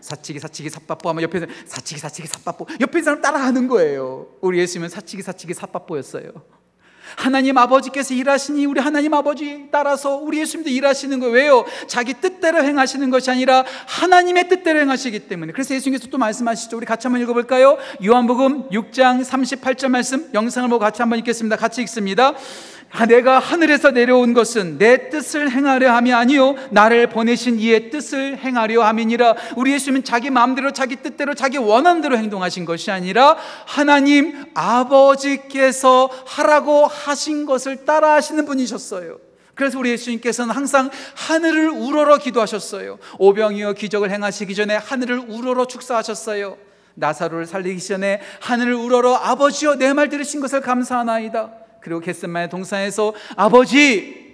사치기 0.00 0.38
사치기 0.38 0.70
삽밥보 0.70 1.08
하면 1.08 1.22
옆에서 1.24 1.46
사치기 1.66 2.00
사치기 2.00 2.28
삽밥보 2.28 2.66
옆에 2.80 3.02
사람 3.02 3.20
따라하는 3.20 3.66
거예요. 3.68 4.28
우리 4.40 4.58
예수님은 4.58 4.88
사치기 4.88 5.22
사치기 5.22 5.54
삽밥보였어요. 5.54 6.30
하나님 7.14 7.56
아버지께서 7.56 8.14
일하시니 8.14 8.66
우리 8.66 8.80
하나님 8.80 9.14
아버지 9.14 9.66
따라서 9.70 10.16
우리 10.16 10.40
예수님도 10.40 10.70
일하시는 10.70 11.20
거예요. 11.20 11.32
왜요? 11.32 11.64
자기 11.86 12.14
뜻대로 12.14 12.62
행하시는 12.62 13.10
것이 13.10 13.30
아니라 13.30 13.64
하나님의 13.86 14.48
뜻대로 14.48 14.80
행하시기 14.80 15.28
때문에. 15.28 15.52
그래서 15.52 15.74
예수님께서 15.74 16.08
또 16.08 16.18
말씀하시죠. 16.18 16.76
우리 16.76 16.86
같이 16.86 17.06
한번 17.06 17.22
읽어볼까요? 17.22 17.76
요한복음 18.04 18.70
6장 18.70 19.24
38절 19.24 19.88
말씀 19.88 20.28
영상을 20.34 20.68
보고 20.68 20.80
같이 20.80 21.02
한번 21.02 21.18
읽겠습니다. 21.20 21.56
같이 21.56 21.82
읽습니다. 21.82 22.34
내가 23.08 23.38
하늘에서 23.38 23.90
내려온 23.90 24.32
것은 24.32 24.78
내 24.78 25.10
뜻을 25.10 25.50
행하려 25.50 25.92
함이 25.92 26.12
아니요 26.12 26.54
나를 26.70 27.08
보내신 27.08 27.58
이의 27.58 27.90
뜻을 27.90 28.38
행하려 28.38 28.82
함이니라. 28.82 29.34
우리 29.56 29.72
예수님은 29.72 30.04
자기 30.04 30.30
마음대로 30.30 30.72
자기 30.72 30.96
뜻대로 30.96 31.34
자기 31.34 31.58
원하는 31.58 32.00
대로 32.00 32.16
행동하신 32.16 32.64
것이 32.64 32.90
아니라 32.90 33.36
하나님 33.66 34.46
아버지께서 34.54 36.10
하라고 36.26 36.86
하신 36.86 37.44
것을 37.44 37.84
따라 37.84 38.14
하시는 38.14 38.44
분이셨어요. 38.46 39.18
그래서 39.54 39.78
우리 39.78 39.90
예수님께서는 39.90 40.54
항상 40.54 40.90
하늘을 41.14 41.70
우러러 41.70 42.18
기도하셨어요. 42.18 42.98
오병이어 43.18 43.72
기적을 43.74 44.10
행하시기 44.10 44.54
전에 44.54 44.76
하늘을 44.76 45.18
우러러 45.28 45.66
축사하셨어요. 45.66 46.56
나사로를 46.94 47.46
살리기 47.46 47.80
전에 47.80 48.20
하늘을 48.40 48.74
우러러 48.74 49.14
아버지여 49.14 49.74
내 49.76 49.92
말 49.92 50.08
들으신 50.08 50.40
것을 50.40 50.60
감사하나이다. 50.60 51.65
그리고 51.80 52.00
겟셋만의 52.00 52.50
동산에서 52.50 53.14
아버지 53.36 54.26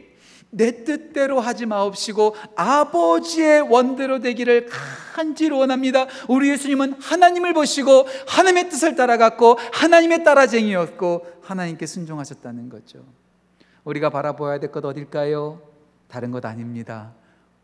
내 0.55 0.85
뜻대로 0.85 1.41
하지 1.41 1.65
마옵시고 1.65 2.37
아버지의 2.57 3.63
원대로 3.63 4.19
되기를 4.21 4.69
간절히 5.15 5.57
원합니다. 5.57 6.07
우리 6.29 6.51
예수님은 6.51 6.95
하나님을 7.01 7.55
보시고 7.55 8.07
하나님의 8.29 8.69
뜻을 8.69 8.95
따라갔고 8.95 9.59
하나님의 9.73 10.25
따라쟁이였고 10.25 11.27
하나님께 11.43 11.87
순종하셨다는 11.87 12.69
거죠. 12.69 13.03
우리가 13.85 14.11
바라보아야 14.11 14.61
될 14.61 14.71
것 14.71 14.85
어딜까요? 14.85 15.63
다른 16.07 16.31
것 16.31 16.45
아닙니다. 16.45 17.13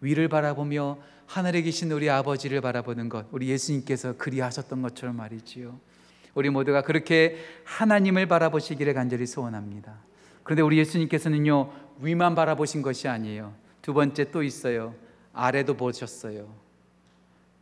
위를 0.00 0.28
바라보며 0.28 0.96
하늘에 1.26 1.60
계신 1.60 1.92
우리 1.92 2.08
아버지를 2.08 2.62
바라보는 2.62 3.10
것. 3.10 3.26
우리 3.30 3.48
예수님께서 3.50 4.14
그리하셨던 4.16 4.80
것처럼 4.80 5.16
말이지요. 5.16 5.78
우리 6.34 6.50
모두가 6.50 6.82
그렇게 6.82 7.36
하나님을 7.64 8.26
바라보시기를 8.26 8.94
간절히 8.94 9.26
소원합니다. 9.26 9.94
그런데 10.42 10.62
우리 10.62 10.78
예수님께서는요, 10.78 11.72
위만 12.00 12.34
바라보신 12.34 12.82
것이 12.82 13.08
아니에요. 13.08 13.54
두 13.82 13.92
번째 13.92 14.30
또 14.30 14.42
있어요. 14.42 14.94
아래도 15.32 15.74
보셨어요. 15.74 16.48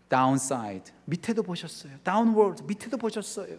downside. 0.09 0.93
밑에도 1.05 1.43
보셨어요. 1.43 1.93
downward. 2.05 2.65
밑에도 2.67 2.97
보셨어요. 2.97 3.59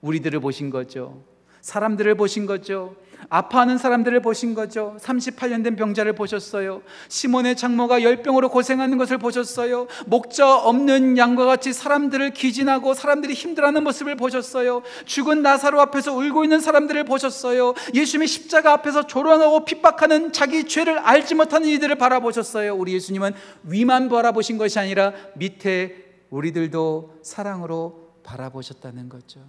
우리들을 0.00 0.40
보신 0.40 0.70
거죠. 0.70 1.22
사람들을 1.60 2.14
보신 2.16 2.46
거죠. 2.46 2.94
아파하는 3.28 3.78
사람들을 3.78 4.20
보신 4.20 4.54
거죠. 4.54 4.96
38년 5.00 5.64
된 5.64 5.76
병자를 5.76 6.14
보셨어요. 6.14 6.82
시몬의 7.08 7.56
장모가 7.56 8.02
열병으로 8.02 8.48
고생하는 8.48 8.98
것을 8.98 9.18
보셨어요. 9.18 9.86
목자 10.06 10.56
없는 10.56 11.18
양과 11.18 11.44
같이 11.44 11.72
사람들을 11.72 12.32
기진하고 12.32 12.94
사람들이 12.94 13.34
힘들어하는 13.34 13.84
모습을 13.84 14.16
보셨어요. 14.16 14.82
죽은 15.04 15.42
나사로 15.42 15.80
앞에서 15.80 16.14
울고 16.14 16.44
있는 16.44 16.60
사람들을 16.60 17.04
보셨어요. 17.04 17.74
예수님의 17.94 18.28
십자가 18.28 18.72
앞에서 18.72 19.06
조롱하고 19.06 19.64
핍박하는 19.64 20.32
자기 20.32 20.64
죄를 20.64 20.98
알지 20.98 21.34
못하는 21.34 21.68
이들을 21.68 21.94
바라보셨어요. 21.96 22.74
우리 22.74 22.94
예수님은 22.94 23.32
위만 23.64 24.08
바라보신 24.08 24.58
것이 24.58 24.78
아니라 24.78 25.12
밑에 25.34 26.04
우리들도 26.30 27.20
사랑으로 27.22 28.12
바라보셨다는 28.24 29.08
거죠. 29.08 29.40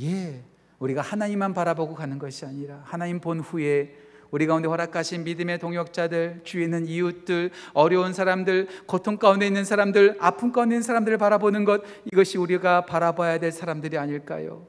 예. 0.00 0.42
우리가 0.78 1.02
하나님만 1.02 1.54
바라보고 1.54 1.94
가는 1.94 2.18
것이 2.18 2.44
아니라 2.44 2.82
하나님 2.84 3.20
본 3.20 3.40
후에 3.40 3.94
우리 4.30 4.46
가운데 4.46 4.66
허락하신 4.66 5.22
믿음의 5.22 5.60
동역자들, 5.60 6.40
주위에 6.42 6.64
있는 6.64 6.86
이웃들, 6.86 7.50
어려운 7.72 8.12
사람들, 8.12 8.66
고통 8.86 9.16
가운데 9.16 9.46
있는 9.46 9.64
사람들, 9.64 10.16
아픔 10.18 10.50
가운데 10.50 10.74
있는 10.74 10.82
사람들을 10.82 11.18
바라보는 11.18 11.64
것 11.64 11.82
이것이 12.06 12.38
우리가 12.38 12.84
바라봐야 12.86 13.38
될 13.38 13.52
사람들이 13.52 13.96
아닐까요? 13.96 14.66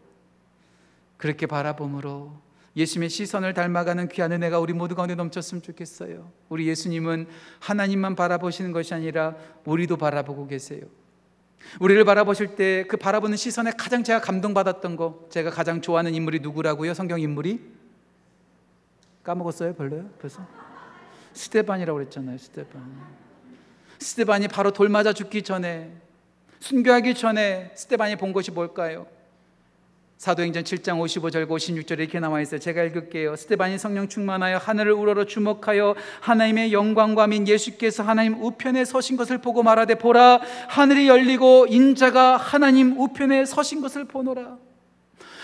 그렇게 1.18 1.48
바라봄으로 1.48 2.46
예수님의 2.76 3.10
시선을 3.10 3.54
닮아가는 3.54 4.10
귀한 4.10 4.34
은혜가 4.34 4.60
우리 4.60 4.74
모두 4.74 4.96
가운데 4.96 5.16
넘쳤으면 5.16 5.62
좋겠어요. 5.62 6.30
우리 6.50 6.68
예수님은 6.68 7.28
하나님만 7.60 8.16
바라보시는 8.16 8.72
것이 8.72 8.94
아니라 8.94 9.36
우리도 9.64 9.98
바라보고 9.98 10.46
계세요. 10.48 10.82
우리를 11.80 12.04
바라보실 12.06 12.56
때 12.56 12.86
그 12.88 12.98
바라보는 12.98 13.38
시선에 13.38 13.72
가장 13.78 14.04
제가 14.04 14.22
감동받았던 14.22 14.96
거, 14.96 15.26
제가 15.30 15.50
가장 15.50 15.82
좋아하는 15.82 16.14
인물이 16.14 16.40
누구라고요? 16.40 16.94
성경 16.94 17.20
인물이? 17.20 17.60
까먹었어요? 19.24 19.74
별로요? 19.74 20.10
벌써? 20.22 20.46
스테반이라고 21.34 21.98
그랬잖아요. 21.98 22.38
스테반. 22.38 22.82
스테반이 24.00 24.48
바로 24.48 24.72
돌 24.72 24.90
맞아 24.90 25.14
죽기 25.14 25.42
전에 25.42 25.92
순교하기 26.60 27.16
전에 27.16 27.72
스테반이 27.76 28.16
본 28.18 28.34
것이 28.34 28.52
뭘까요? 28.52 29.08
사도행전 30.17 30.63
7장 30.63 31.00
55절 31.00 31.48
56절에 31.48 32.00
이렇게 32.00 32.19
나와 32.19 32.41
있어요. 32.41 32.60
제가 32.60 32.84
읽을게요. 32.84 33.36
스테반이 33.36 33.77
성령 33.77 34.07
충만하여 34.07 34.57
하늘을 34.57 34.93
우러러 34.93 35.25
주목하여 35.25 35.95
하나님의 36.22 36.72
영광과 36.72 37.27
민 37.27 37.48
예수께서 37.48 38.01
하나님 38.03 38.41
우편에 38.41 38.86
서신 38.86 39.17
것을 39.17 39.39
보고 39.39 39.62
말하되 39.62 39.95
보라 39.95 40.39
하늘이 40.69 41.07
열리고 41.07 41.67
인자가 41.69 42.38
하나님 42.38 42.98
우편에 43.00 43.45
서신 43.45 43.81
것을 43.81 44.05
보노라. 44.05 44.57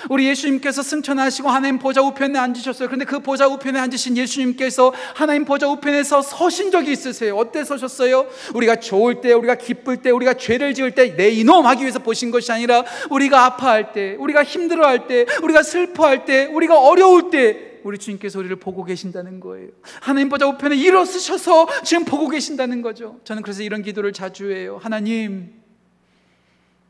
우리 0.09 0.27
예수님께서 0.27 0.81
승천하시고 0.81 1.49
하나님 1.49 1.79
보좌 1.79 2.01
우편에 2.01 2.37
앉으셨어요. 2.37 2.87
그런데 2.87 3.05
그 3.05 3.19
보좌 3.19 3.47
우편에 3.47 3.79
앉으신 3.79 4.17
예수님께서 4.17 4.93
하나님 5.15 5.45
보좌 5.45 5.67
우편에서 5.67 6.21
서신 6.21 6.71
적이 6.71 6.91
있으세요. 6.91 7.35
어때 7.37 7.63
서셨어요? 7.63 8.27
우리가 8.53 8.77
좋을 8.77 9.21
때, 9.21 9.33
우리가 9.33 9.55
기쁠 9.55 9.97
때, 9.97 10.09
우리가 10.09 10.33
죄를 10.33 10.73
지을 10.73 10.91
때 10.91 11.15
내 11.15 11.29
이놈 11.29 11.65
하기 11.65 11.81
위해서 11.81 11.99
보신 11.99 12.31
것이 12.31 12.51
아니라 12.51 12.83
우리가 13.09 13.45
아파할 13.45 13.91
때, 13.93 14.15
우리가 14.19 14.43
힘들어할 14.43 15.07
때, 15.07 15.25
우리가 15.43 15.63
슬퍼할 15.63 16.25
때, 16.25 16.45
우리가 16.45 16.79
어려울 16.79 17.29
때 17.29 17.79
우리 17.83 17.97
주님께서 17.97 18.39
우리를 18.39 18.55
보고 18.57 18.83
계신다는 18.83 19.39
거예요. 19.39 19.69
하나님 20.01 20.29
보좌 20.29 20.47
우편에 20.47 20.75
일어서셔서 20.75 21.67
지금 21.83 22.05
보고 22.05 22.27
계신다는 22.29 22.81
거죠. 22.81 23.19
저는 23.23 23.41
그래서 23.41 23.63
이런 23.63 23.81
기도를 23.81 24.13
자주 24.13 24.51
해요. 24.51 24.79
하나님, 24.81 25.53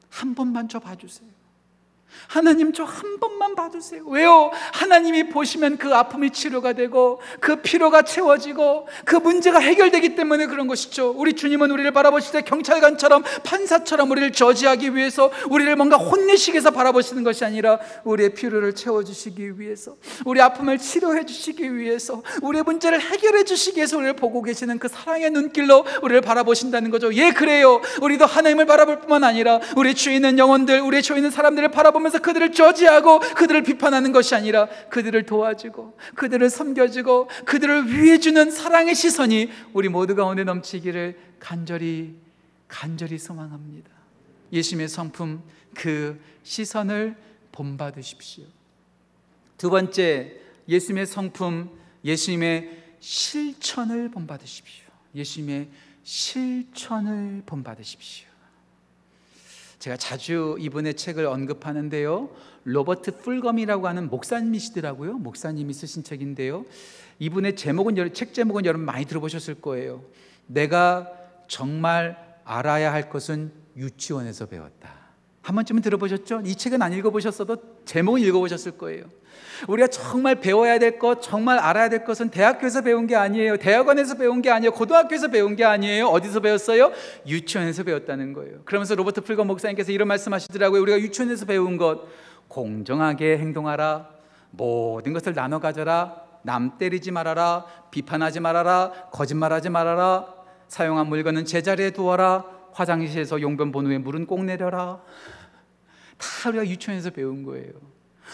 한 0.10 0.36
번만 0.36 0.68
저 0.68 0.80
봐주세요. 0.80 1.30
하나님 2.28 2.72
저 2.74 2.92
한 2.92 3.20
번만 3.20 3.56
봐주세요. 3.56 4.04
왜요? 4.06 4.52
하나님이 4.74 5.30
보시면 5.30 5.78
그 5.78 5.94
아픔이 5.96 6.32
치료가 6.32 6.74
되고 6.74 7.22
그 7.40 7.58
피로가 7.58 8.02
채워지고 8.04 8.88
그 9.06 9.16
문제가 9.16 9.60
해결되기 9.60 10.16
때문에 10.16 10.48
그런 10.48 10.68
것이죠. 10.68 11.14
우리 11.18 11.34
주님은 11.34 11.72
우리를 11.72 11.90
바라보실 11.92 12.34
때 12.34 12.42
경찰관처럼 12.42 13.24
판사처럼 13.44 14.12
우리를 14.12 14.34
저지하기 14.34 14.96
위해서 14.96 15.32
우리를 15.50 15.74
뭔가 15.76 15.98
위해서 16.52 16.72
바라보시는 16.72 17.24
것이 17.24 17.46
아니라 17.46 17.80
우리의 18.04 18.34
피로를 18.34 18.76
채워주시기 18.76 19.60
위해서 19.60 19.96
우리 20.26 20.42
아픔을 20.42 20.78
치료해 20.78 21.26
주시기 21.26 21.76
위해서 21.76 22.22
우리의 22.42 22.64
문제를 22.64 23.00
해결해 23.00 23.44
주시기 23.44 23.78
위해서 23.78 23.98
우리를 23.98 24.16
보고 24.16 24.42
계시는 24.42 24.80
그 24.80 24.88
사랑의 24.88 25.32
눈길로 25.32 25.86
우리를 26.02 26.22
바라보신다는 26.22 26.92
거죠. 26.92 27.14
예, 27.14 27.32
그래요. 27.32 27.82
우리도 28.02 28.26
하나님을 28.26 28.66
바라볼 28.66 29.00
뿐만 29.02 29.24
아니라 29.24 29.60
우리 29.76 29.94
주위에 29.94 30.22
영혼들, 30.38 30.82
우리 30.82 31.02
주위에 31.02 31.30
사람들을 31.30 31.70
바라보면 31.70 32.01
서 32.10 32.12
하면서 32.12 32.20
그들을 32.20 32.52
저지하고 32.52 33.20
그들을 33.20 33.64
비판하는 33.64 34.12
것이 34.12 34.36
아니라 34.36 34.68
그들을 34.90 35.26
도와주고 35.26 35.98
그들을 36.16 36.50
섬겨주고 36.50 37.30
그들을 37.46 37.94
위해주는 37.94 38.52
사랑의 38.52 38.96
시선이 38.96 39.50
우리 39.74 39.88
모두 39.90 40.16
가운데 40.16 40.44
넘치기를 40.44 41.18
간절히 41.40 42.16
간절히 42.68 43.18
소망합니다. 43.18 43.90
예수님의 44.52 44.88
성품 44.88 45.44
그 45.74 46.20
시선을 46.44 47.16
본받으십시오. 47.52 48.46
두 49.58 49.70
번째 49.70 50.38
예수님의 50.68 51.06
성품 51.06 51.70
예수님의 52.04 52.82
실천을 53.00 54.10
본받으십시오. 54.10 54.86
예수님의 55.16 55.70
실천을 56.04 57.44
본받으십시오. 57.46 58.31
제가 59.82 59.98
자주 59.98 60.56
이분의 60.60 60.94
책을 60.94 61.26
언급하는데요. 61.26 62.30
로버트 62.66 63.18
풀검이라고 63.18 63.88
하는 63.88 64.12
목사님이시더라고요. 64.12 65.14
목사님이 65.14 65.74
쓰신 65.74 66.04
책인데요. 66.04 66.66
이분의 67.18 67.56
제목은 67.56 68.14
책 68.14 68.36
제목은 68.36 68.66
여러분 68.66 68.86
많이 68.86 69.06
들어보셨을 69.06 69.56
거예요. 69.56 70.04
내가 70.46 71.12
정말 71.48 72.16
알아야 72.44 72.94
할 72.94 73.10
것은 73.10 73.52
유치원에서 73.76 74.46
배웠다. 74.46 75.01
한 75.42 75.56
번쯤은 75.56 75.82
들어보셨죠? 75.82 76.42
이 76.46 76.56
책은 76.56 76.82
안 76.82 76.94
읽어보셨어도 76.94 77.58
제목은 77.86 78.22
읽어보셨을 78.22 78.74
거예요. 78.78 79.06
우리가 79.68 79.88
정말 79.88 80.36
배워야 80.36 80.80
될 80.80 81.00
것, 81.00 81.22
정말 81.22 81.58
알아야 81.60 81.90
될 81.90 82.04
것은 82.04 82.30
대학교에서 82.30 82.82
배운 82.82 83.08
게 83.08 83.16
아니에요. 83.16 83.58
대학원에서 83.58 84.16
배운 84.16 84.42
게 84.42 84.50
아니에요. 84.50 84.72
고등학교에서 84.72 85.30
배운 85.30 85.56
게 85.56 85.64
아니에요. 85.64 86.08
어디서 86.08 86.40
배웠어요? 86.40 86.92
유치원에서 87.28 87.84
배웠다는 87.84 88.34
거예요. 88.34 88.60
그러면서 88.66 88.96
로버트 88.96 89.22
풀건 89.22 89.48
목사님께서 89.48 89.92
이런 89.92 90.08
말씀하시더라고요. 90.08 90.82
우리가 90.82 91.00
유치원에서 91.00 91.46
배운 91.46 91.78
것, 91.78 92.02
공정하게 92.48 93.38
행동하라, 93.38 94.10
모든 94.52 95.14
것을 95.14 95.34
나눠 95.34 95.60
가져라, 95.60 96.22
남 96.44 96.78
때리지 96.78 97.12
말아라, 97.12 97.66
비판하지 97.92 98.40
말아라, 98.40 98.92
거짓말하지 99.12 99.70
말아라, 99.70 100.28
사용한 100.68 101.08
물건은 101.08 101.46
제자리에 101.46 101.92
두어라, 101.92 102.46
화장실에서 102.74 103.42
용변 103.42 103.72
본 103.72 103.86
후에 103.88 103.98
물은 103.98 104.26
꼭 104.28 104.44
내려라. 104.46 105.02
다 106.18 106.50
우리가 106.50 106.66
유치원에서 106.68 107.10
배운 107.12 107.44
거예요. 107.44 107.72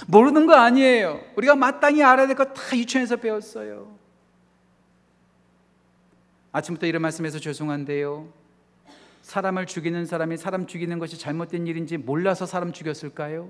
모르는 0.08 0.46
거 0.46 0.54
아니에요. 0.56 1.20
우리가 1.36 1.56
마땅히 1.56 2.04
알아야 2.04 2.28
될 2.28 2.36
거 2.36 2.54
다 2.54 2.78
유치원에서 2.78 3.16
배웠어요. 3.18 3.96
아침부터 6.52 6.86
이런 6.88 7.02
말씀해서 7.02 7.40
죄송한데요. 7.40 8.28
사람을 9.22 9.66
죽이는 9.66 10.06
사람이 10.06 10.38
사람 10.38 10.68
죽이는 10.68 11.00
것이 11.00 11.18
잘못된 11.20 11.68
일인지 11.68 11.98
몰라서 11.98 12.46
사람 12.46 12.72
죽였을까요? 12.72 13.50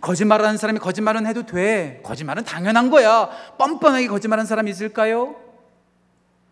거짓말하는 0.00 0.56
사람이 0.56 0.78
거짓말은 0.78 1.26
해도 1.26 1.44
돼. 1.46 2.00
거짓말은 2.02 2.44
당연한 2.44 2.90
거야. 2.90 3.28
뻔뻔하게 3.58 4.08
거짓말하는 4.08 4.46
사람이 4.46 4.70
있을까요? 4.70 5.36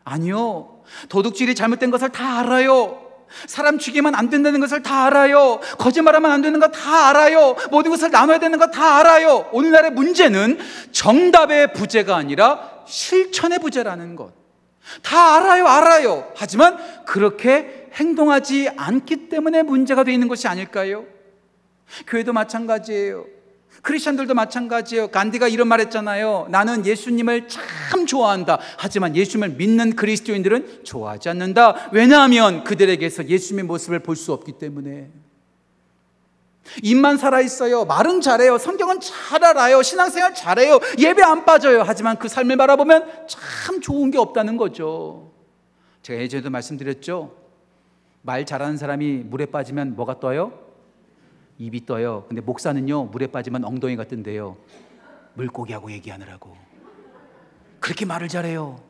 아니요. 0.05 0.74
도둑질이 1.09 1.55
잘못된 1.55 1.91
것을 1.91 2.11
다 2.11 2.41
알아요. 2.41 3.01
사람 3.47 3.79
죽이면 3.79 4.15
안 4.15 4.31
된다는 4.31 4.61
것을 4.61 4.83
다 4.83 5.07
알아요. 5.07 5.59
거짓말하면 5.79 6.31
안 6.31 6.41
되는 6.43 6.61
거 6.61 6.69
다 6.71 7.09
알아요. 7.09 7.57
모든 7.71 7.91
것을 7.91 8.11
나눠야 8.11 8.39
되는 8.39 8.59
거 8.59 8.71
다 8.71 8.99
알아요. 8.99 9.49
오늘날의 9.53 9.91
문제는 9.93 10.59
정답의 10.93 11.73
부재가 11.73 12.15
아니라 12.17 12.83
실천의 12.87 13.59
부재라는 13.59 14.15
것. 14.15 14.33
다 15.03 15.37
알아요, 15.37 15.67
알아요. 15.67 16.31
하지만 16.37 16.77
그렇게 17.07 17.89
행동하지 17.95 18.71
않기 18.77 19.29
때문에 19.31 19.63
문제가 19.63 20.05
되어 20.05 20.13
있는 20.13 20.29
것이 20.29 20.47
아닐까요? 20.47 21.05
교회도 22.07 22.33
마찬가지예요. 22.33 23.25
크리스천들도 23.85 24.33
마찬가지예요. 24.35 25.09
간디가 25.09 25.47
이런 25.49 25.69
말 25.69 25.79
했잖아요. 25.81 26.47
나는 26.49 26.85
예수님을 26.87 27.49
참 27.49 28.07
좋아한다. 28.07 28.59
하지만 28.79 29.15
예수님을 29.15 29.51
믿는 29.57 29.95
그리스도인들은 29.95 30.85
좋아하지 30.85 31.29
않는다. 31.29 31.91
왜냐하면 31.93 32.65
그들에게서 32.65 33.29
예수님의 33.29 33.67
모습을 33.67 34.01
볼 34.01 34.17
수 34.17 34.33
없기 34.33 34.53
때문에. 34.53 35.11
입만 36.83 37.19
살아있어요. 37.19 37.85
말은 37.85 38.23
잘해요. 38.23 38.57
성경은 38.57 39.01
잘 39.01 39.45
알아요. 39.45 39.83
신앙생활 39.83 40.35
잘해요. 40.35 40.81
예배 40.99 41.23
안 41.23 41.45
빠져요. 41.45 41.83
하지만 41.87 42.17
그 42.19 42.27
삶을 42.27 42.57
바라보면 42.57 43.07
참 43.29 43.83
좋은 43.83 44.11
게 44.11 44.17
없다는 44.17 44.57
거죠. 44.57 45.31
제가 46.03 46.23
예전에도 46.23 46.49
말씀드렸죠. 46.49 47.37
말 48.23 48.47
잘하는 48.47 48.79
사람이 48.79 49.25
물에 49.27 49.45
빠지면 49.47 49.95
뭐가 49.95 50.21
떠요? 50.21 50.64
입이 51.59 51.87
떠요. 51.87 52.25
근데 52.29 52.41
목사는요, 52.41 53.05
물에 53.05 53.29
빠지면 53.29 53.65
엉덩이가 53.65 54.05
뜬대요. 54.05 54.57
물고기하고 55.35 55.93
얘기하느라고. 55.93 56.57
그렇게 57.81 58.05
말을 58.05 58.29
잘해요. 58.29 58.81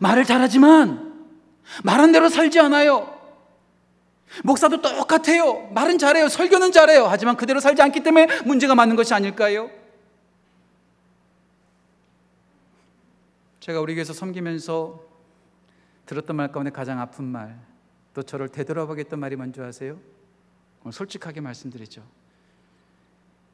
말을 0.00 0.24
잘하지만 0.24 1.28
말한 1.82 2.12
대로 2.12 2.28
살지 2.28 2.60
않아요. 2.60 3.18
목사도 4.44 4.80
똑같아요. 4.80 5.68
말은 5.72 5.98
잘해요. 5.98 6.28
설교는 6.28 6.72
잘해요. 6.72 7.06
하지만 7.06 7.36
그대로 7.36 7.58
살지 7.58 7.82
않기 7.82 8.02
때문에 8.02 8.42
문제가 8.44 8.74
많은 8.74 8.94
것이 8.96 9.12
아닐까요? 9.12 9.70
제가 13.58 13.80
우리 13.80 13.94
교회에서 13.94 14.12
섬기면서 14.12 15.04
들었던 16.06 16.36
말 16.36 16.50
가운데 16.50 16.70
가장 16.70 16.98
아픈 17.00 17.24
말, 17.24 17.58
또 18.14 18.22
저를 18.22 18.48
되돌아보게 18.48 19.00
했던 19.00 19.20
말이 19.20 19.36
뭔지 19.36 19.60
아세요? 19.60 19.98
솔직하게 20.90 21.40
말씀드리죠. 21.40 22.02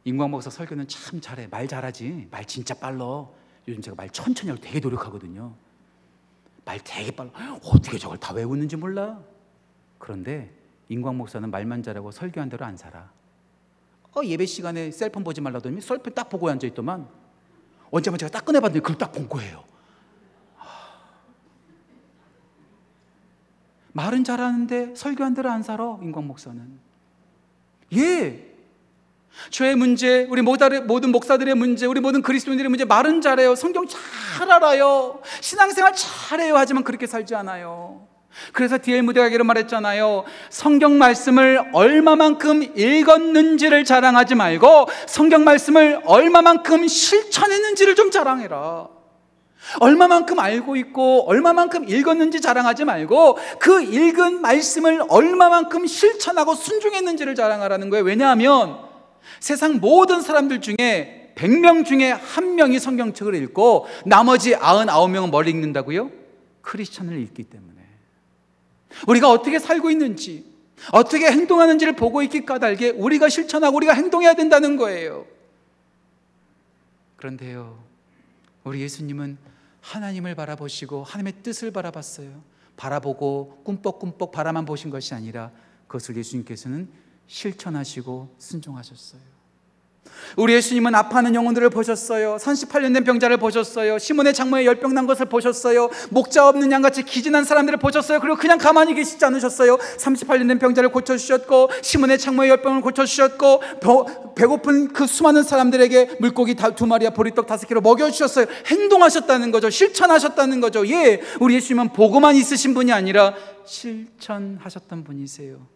임광 0.05 0.31
목사 0.31 0.51
설교는 0.51 0.87
참 0.87 1.21
잘해. 1.21 1.49
말 1.49 1.67
잘하지. 1.67 2.29
말 2.31 2.45
진짜 2.45 2.75
빨라. 2.75 3.27
요즘 3.67 3.83
제가 3.83 3.97
말 3.97 4.09
천천히 4.11 4.51
하고 4.51 4.61
되게 4.61 4.79
노력하거든요. 4.79 5.55
말 6.65 6.79
되게 6.85 7.11
빨라. 7.11 7.31
어떻게 7.65 7.99
저걸 7.99 8.19
다 8.19 8.33
외우는지 8.33 8.77
몰라. 8.77 9.21
그런데 9.99 10.55
임광 10.89 11.17
목사는 11.17 11.51
말만 11.51 11.83
잘하고 11.83 12.13
설교한 12.13 12.49
대로 12.49 12.65
안 12.65 12.77
살아. 12.77 13.11
어, 14.15 14.23
예배 14.25 14.47
시간에 14.47 14.93
셀폰 14.93 15.25
보지 15.25 15.41
말라더니 15.41 15.81
셀폰 15.81 16.15
딱 16.15 16.29
보고 16.29 16.49
앉아 16.49 16.67
있더만. 16.69 17.09
언제 17.91 18.11
한번 18.11 18.19
제가 18.19 18.31
딱 18.31 18.45
꺼내 18.45 18.61
봤더니 18.61 18.81
그걸 18.81 18.97
딱 18.99 19.13
본 19.13 19.29
거예요. 19.29 19.65
말은 23.93 24.25
잘하는데 24.25 24.95
설교한 24.95 25.35
대로 25.35 25.51
안 25.51 25.63
살아 25.63 25.99
임광 26.03 26.27
목사는. 26.27 26.79
예. 27.95 28.43
죄의 29.51 29.77
문제, 29.77 30.27
우리 30.31 30.41
모든 30.43 31.13
목사들의 31.13 31.55
문제, 31.55 31.87
우리 31.87 32.01
모든 32.01 32.23
그리스도인들의 32.23 32.71
문제, 32.71 32.85
말은 32.85 33.21
잘해요. 33.21 33.55
성경 33.55 33.87
잘 33.87 34.51
알아요. 34.51 35.21
신앙생활 35.41 35.93
잘해요. 35.95 36.57
하지만 36.57 36.85
그렇게 36.85 37.07
살지 37.07 37.35
않아요. 37.35 38.09
그래서 38.53 38.79
디엘 38.81 39.03
무대가 39.03 39.29
이런 39.29 39.47
말했잖아요. 39.47 40.25
성경 40.51 40.99
말씀을 40.99 41.71
얼마만큼 41.73 42.77
읽었는지를 42.77 43.85
자랑하지 43.85 44.35
말고 44.35 44.89
성경 45.07 45.45
말씀을 45.45 46.01
얼마만큼 46.05 46.89
실천했는지를 46.89 47.95
좀 47.95 48.11
자랑해라. 48.11 48.89
얼마만큼 49.81 50.39
알고 50.39 50.77
있고 50.77 51.29
얼마만큼 51.29 51.89
읽었는지 51.89 52.41
자랑하지 52.41 52.85
말고 52.85 53.39
그 53.59 53.83
읽은 53.83 54.41
말씀을 54.41 55.03
얼마만큼 55.09 55.87
실천하고 55.87 56.55
순종했는지를 56.55 57.35
자랑하라는 57.35 57.91
거예요. 57.91 58.05
왜냐하면 58.05 58.79
세상 59.41 59.81
모든 59.81 60.21
사람들 60.21 60.61
중에 60.61 61.33
100명 61.37 61.85
중에 61.85 62.13
한 62.13 62.55
명이 62.55 62.79
성경책을 62.79 63.35
읽고 63.35 63.87
나머지 64.05 64.55
99명은 64.55 65.31
뭘 65.31 65.49
읽는다고요? 65.49 66.11
크리스천을 66.63 67.19
읽기 67.21 67.45
때문에. 67.45 67.77
우리가 69.07 69.31
어떻게 69.31 69.59
살고 69.59 69.91
있는지, 69.91 70.47
어떻게 70.93 71.27
행동하는지를 71.27 71.95
보고 71.95 72.23
있기 72.23 72.47
까닭에 72.47 72.91
우리가 72.91 73.29
실천하고 73.29 73.77
우리가 73.77 73.93
행동해야 73.93 74.35
된다는 74.35 74.77
거예요. 74.77 75.27
그런데요, 77.17 77.79
우리 78.65 78.81
예수님은 78.81 79.37
하나님을 79.87 80.35
바라보시고 80.35 81.05
하나님의 81.05 81.45
뜻을 81.45 81.71
바라봤어요. 81.71 82.43
바라보고 82.77 83.63
꿈뻑꿈뻑 83.65 84.33
바라만 84.33 84.65
보신 84.65 84.91
것이 84.91 85.15
아니라 85.15 85.53
그것을 85.87 86.17
예수님께서는 86.17 86.91
실천하시고 87.29 88.35
순종하셨어요. 88.37 89.36
우리 90.37 90.55
예수님은 90.55 90.95
아파하는 90.95 91.35
영혼들을 91.35 91.71
보셨어요. 91.71 92.37
38년 92.37 92.93
된 92.95 93.05
병자를 93.05 93.37
보셨어요. 93.39 93.99
시몬의 93.99 94.35
장모에 94.35 94.67
열병 94.67 94.95
난 94.95 95.07
것을 95.07 95.27
보셨어요. 95.27 95.89
목자 96.11 96.49
없는 96.49 96.71
양같이 96.73 97.03
기진한 97.03 97.45
사람들을 97.45 97.79
보셨어요. 97.79 98.21
그리고 98.21 98.37
그냥 98.37 98.59
가만히 98.59 98.95
계시지 98.95 99.25
않으셨어요. 99.25 99.77
38년 99.77 100.49
된 100.49 100.59
병자를 100.59 100.91
고쳐주셨고, 100.91 101.71
시몬의 101.83 102.19
장모의 102.19 102.51
열병을 102.51 102.81
고쳐주셨고, 102.83 103.61
배고픈 104.35 104.89
그 104.93 105.07
수많은 105.07 105.43
사람들에게 105.43 106.17
물고기 106.21 106.55
두 106.77 106.87
마리와 106.87 107.13
보리떡 107.13 107.47
다섯 107.47 107.67
개로 107.67 107.81
먹여주셨어요. 107.81 108.47
행동하셨다는 108.67 109.51
거죠. 109.51 109.71
실천하셨다는 109.71 110.61
거죠. 110.61 110.87
예, 110.89 111.21
우리 111.41 111.55
예수님은 111.55 111.93
보고만 111.93 112.37
있으신 112.37 112.75
분이 112.75 112.93
아니라 112.93 113.35
실천하셨던 113.65 115.05
분이세요. 115.05 115.67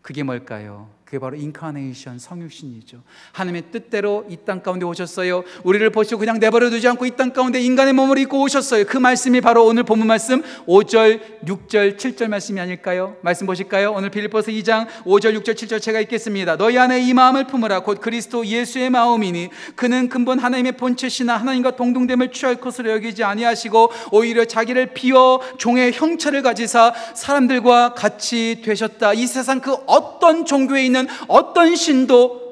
그게 0.00 0.22
뭘까요? 0.22 0.88
그게 1.12 1.20
바로 1.20 1.36
인카네이션 1.36 2.18
성육신이죠. 2.18 3.02
하나님의 3.32 3.64
뜻대로 3.70 4.24
이 4.30 4.38
땅 4.46 4.62
가운데 4.62 4.86
오셨어요. 4.86 5.44
우리를 5.62 5.90
보시고 5.90 6.18
그냥 6.18 6.38
내버려 6.40 6.70
두지 6.70 6.88
않고 6.88 7.04
이 7.04 7.10
땅 7.10 7.34
가운데 7.34 7.60
인간의 7.60 7.92
몸을 7.92 8.16
입고 8.16 8.40
오셨어요. 8.40 8.86
그 8.86 8.96
말씀이 8.96 9.42
바로 9.42 9.66
오늘 9.66 9.82
본문 9.82 10.06
말씀 10.06 10.40
5절, 10.66 11.44
6절, 11.44 11.98
7절 11.98 12.28
말씀이 12.28 12.58
아닐까요? 12.58 13.18
말씀 13.20 13.46
보실까요? 13.46 13.92
오늘 13.92 14.08
빌립보서 14.08 14.50
2장 14.52 14.86
5절, 15.04 15.38
6절, 15.38 15.52
7절 15.54 15.82
제가 15.82 16.00
읽겠습니다. 16.00 16.56
너희 16.56 16.78
안에 16.78 17.00
이 17.02 17.12
마음을 17.12 17.46
품으라 17.46 17.80
곧 17.80 18.00
그리스도 18.00 18.46
예수의 18.46 18.88
마음이니 18.88 19.50
그는 19.76 20.08
근본 20.08 20.38
하나님의 20.38 20.72
본체시나 20.78 21.36
하나님과 21.36 21.76
동등됨을 21.76 22.32
취할 22.32 22.54
것으로 22.56 22.90
여기지 22.90 23.22
아니하시고 23.22 23.90
오히려 24.12 24.46
자기를 24.46 24.94
비워 24.94 25.42
종의 25.58 25.92
형체를 25.92 26.40
가지사 26.40 26.94
사람들과 27.14 27.92
같이 27.92 28.62
되셨다. 28.64 29.12
이 29.12 29.26
세상 29.26 29.60
그 29.60 29.74
어떤 29.86 30.46
종교에 30.46 30.86
있는 30.86 31.01
어떤 31.28 31.76
신도 31.76 32.42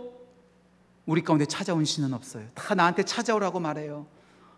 우리 1.07 1.23
가운데 1.23 1.45
찾아온 1.45 1.85
신은 1.85 2.13
없어요. 2.15 2.45
다 2.55 2.75
나한테 2.75 3.03
찾아오라고 3.03 3.61
말해요. 3.61 4.07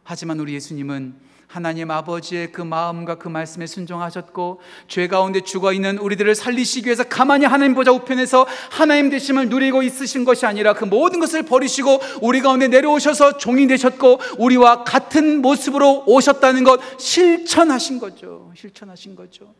하지만 0.04 0.40
우리 0.40 0.54
예수님은 0.54 1.32
하나님 1.52 1.90
아버지의 1.90 2.50
그 2.50 2.62
마음과 2.62 3.16
그 3.16 3.28
말씀에 3.28 3.66
순종하셨고 3.66 4.60
죄 4.88 5.06
가운데 5.06 5.42
죽어 5.42 5.74
있는 5.74 5.98
우리들을 5.98 6.34
살리시기 6.34 6.86
위해서 6.86 7.04
가만히 7.04 7.44
하나님 7.44 7.74
보좌 7.74 7.92
우편에서 7.92 8.46
하나님 8.70 9.10
되심을 9.10 9.50
누리고 9.50 9.82
있으신 9.82 10.24
것이 10.24 10.46
아니라 10.46 10.72
그 10.72 10.86
모든 10.86 11.20
것을 11.20 11.42
버리시고 11.42 12.00
우리 12.22 12.40
가운데 12.40 12.68
내려오셔서 12.68 13.36
종이 13.36 13.66
되셨고 13.66 14.18
우리와 14.38 14.84
같은 14.84 15.42
모습으로 15.42 16.04
오셨다는 16.06 16.64
것 16.64 16.80
실천하신 16.98 17.98
거죠. 17.98 18.50
실천하신 18.56 19.14
거죠. 19.14 19.54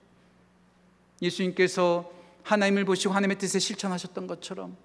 예수님께서 1.20 2.10
하나님을 2.42 2.84
보시고 2.84 3.14
하나님의 3.14 3.38
뜻에 3.38 3.58
실천하셨던 3.58 4.26
것처럼 4.26 4.76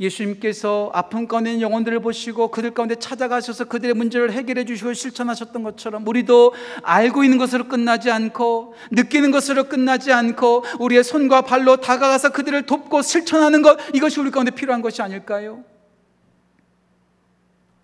예수님께서 0.00 0.90
아픔 0.94 1.26
있는 1.28 1.60
영혼들을 1.60 2.00
보시고 2.00 2.50
그들 2.50 2.72
가운데 2.72 2.94
찾아가셔서 2.94 3.64
그들의 3.64 3.94
문제를 3.94 4.32
해결해 4.32 4.64
주시고 4.64 4.92
실천하셨던 4.94 5.62
것처럼 5.62 6.06
우리도 6.06 6.54
알고 6.82 7.24
있는 7.24 7.38
것으로 7.38 7.68
끝나지 7.68 8.10
않고 8.10 8.74
느끼는 8.92 9.30
것으로 9.30 9.64
끝나지 9.64 10.12
않고 10.12 10.64
우리의 10.78 11.02
손과 11.02 11.42
발로 11.42 11.78
다가가서 11.78 12.30
그들을 12.30 12.66
돕고 12.66 13.02
실천하는 13.02 13.62
것 13.62 13.78
이것이 13.94 14.20
우리 14.20 14.30
가운데 14.30 14.52
필요한 14.52 14.82
것이 14.82 15.02
아닐까요? 15.02 15.64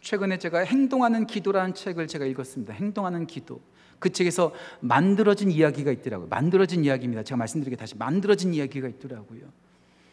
최근에 0.01 0.39
제가 0.39 0.61
행동하는 0.61 1.27
기도라는 1.27 1.75
책을 1.75 2.07
제가 2.07 2.27
읽었습니다. 2.27 2.75
행동하는 2.75 3.27
기도. 3.27 3.61
그 4.05 4.11
책에서 4.11 4.53
만들어진 4.81 5.51
이야기가 5.51 5.91
있더라고요. 5.91 6.29
만들어진 6.29 6.85
이야기입니다. 6.85 7.23
제가 7.23 7.39
말씀드리게 7.39 7.75
다시 7.75 7.97
만들어진 7.97 8.53
이야기가 8.53 8.87
있더라고요. 8.87 9.41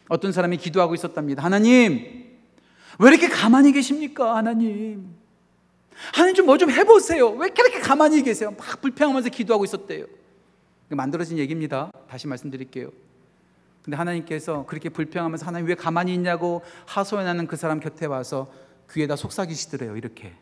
어떤 0.08 0.32
사람이 0.32 0.56
기도하고 0.56 0.94
있었답니다. 0.94 1.44
하나님, 1.44 2.40
왜 2.98 3.08
이렇게 3.10 3.28
가만히 3.28 3.70
계십니까? 3.70 4.34
하나님. 4.34 5.14
하나님 6.14 6.34
좀뭐 6.34 6.56
좀 6.56 6.70
해보세요. 6.70 7.28
왜 7.32 7.48
이렇게 7.48 7.80
가만히 7.80 8.22
계세요? 8.22 8.54
막 8.56 8.80
불평하면서 8.80 9.28
기도하고 9.28 9.64
있었대요. 9.64 10.06
만들어진 10.88 11.36
얘기입니다. 11.36 11.92
다시 12.08 12.26
말씀드릴게요. 12.26 12.90
근데 13.84 13.98
하나님께서 13.98 14.64
그렇게 14.64 14.88
불평하면서 14.88 15.44
하나님 15.44 15.66
왜 15.66 15.74
가만히 15.74 16.14
있냐고 16.14 16.62
하소연하는 16.86 17.46
그 17.46 17.56
사람 17.56 17.78
곁에 17.78 18.06
와서 18.06 18.50
귀에다 18.90 19.16
속삭이시더래요. 19.16 19.98
이렇게. 19.98 20.32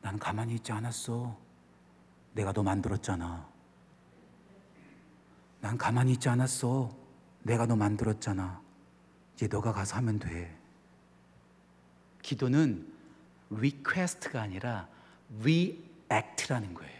나는 0.00 0.18
가만히 0.18 0.54
있지 0.54 0.72
않았어. 0.72 1.49
내가 2.32 2.52
너 2.52 2.62
만들었잖아. 2.62 3.48
난 5.60 5.76
가만히 5.76 6.12
있지 6.12 6.28
않았어. 6.28 6.90
내가 7.42 7.66
너 7.66 7.76
만들었잖아. 7.76 8.60
이제 9.34 9.46
너가 9.46 9.72
가서 9.72 9.96
하면 9.96 10.18
돼. 10.18 10.56
기도는 12.22 12.92
request가 13.50 14.40
아니라 14.40 14.88
react라는 15.40 16.74
거예요. 16.74 16.99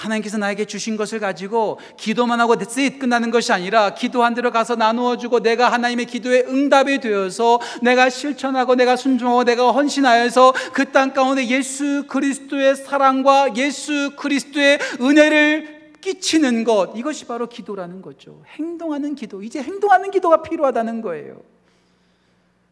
하나님께서 0.00 0.36
나에게 0.38 0.66
주신 0.66 0.96
것을 0.96 1.18
가지고 1.18 1.78
기도만 1.96 2.40
하고 2.40 2.54
it 2.58 2.98
끝나는 2.98 3.30
것이 3.30 3.52
아니라 3.52 3.94
기도한 3.94 4.34
대로 4.34 4.50
가서 4.50 4.76
나누어 4.76 5.16
주고 5.16 5.40
내가 5.40 5.72
하나님의 5.72 6.06
기도에 6.06 6.44
응답이 6.46 7.00
되어서 7.00 7.58
내가 7.82 8.10
실천하고 8.10 8.74
내가 8.74 8.96
순종하고 8.96 9.44
내가 9.44 9.72
헌신하여서 9.72 10.52
그 10.74 10.90
땅 10.92 11.12
가운데 11.12 11.46
예수 11.46 12.04
그리스도의 12.08 12.76
사랑과 12.76 13.56
예수 13.56 14.14
그리스도의 14.16 14.78
은혜를 15.00 15.92
끼치는 16.00 16.64
것 16.64 16.92
이것이 16.96 17.26
바로 17.26 17.48
기도라는 17.48 18.02
거죠. 18.02 18.42
행동하는 18.56 19.14
기도. 19.14 19.42
이제 19.42 19.62
행동하는 19.62 20.10
기도가 20.10 20.42
필요하다는 20.42 21.02
거예요. 21.02 21.42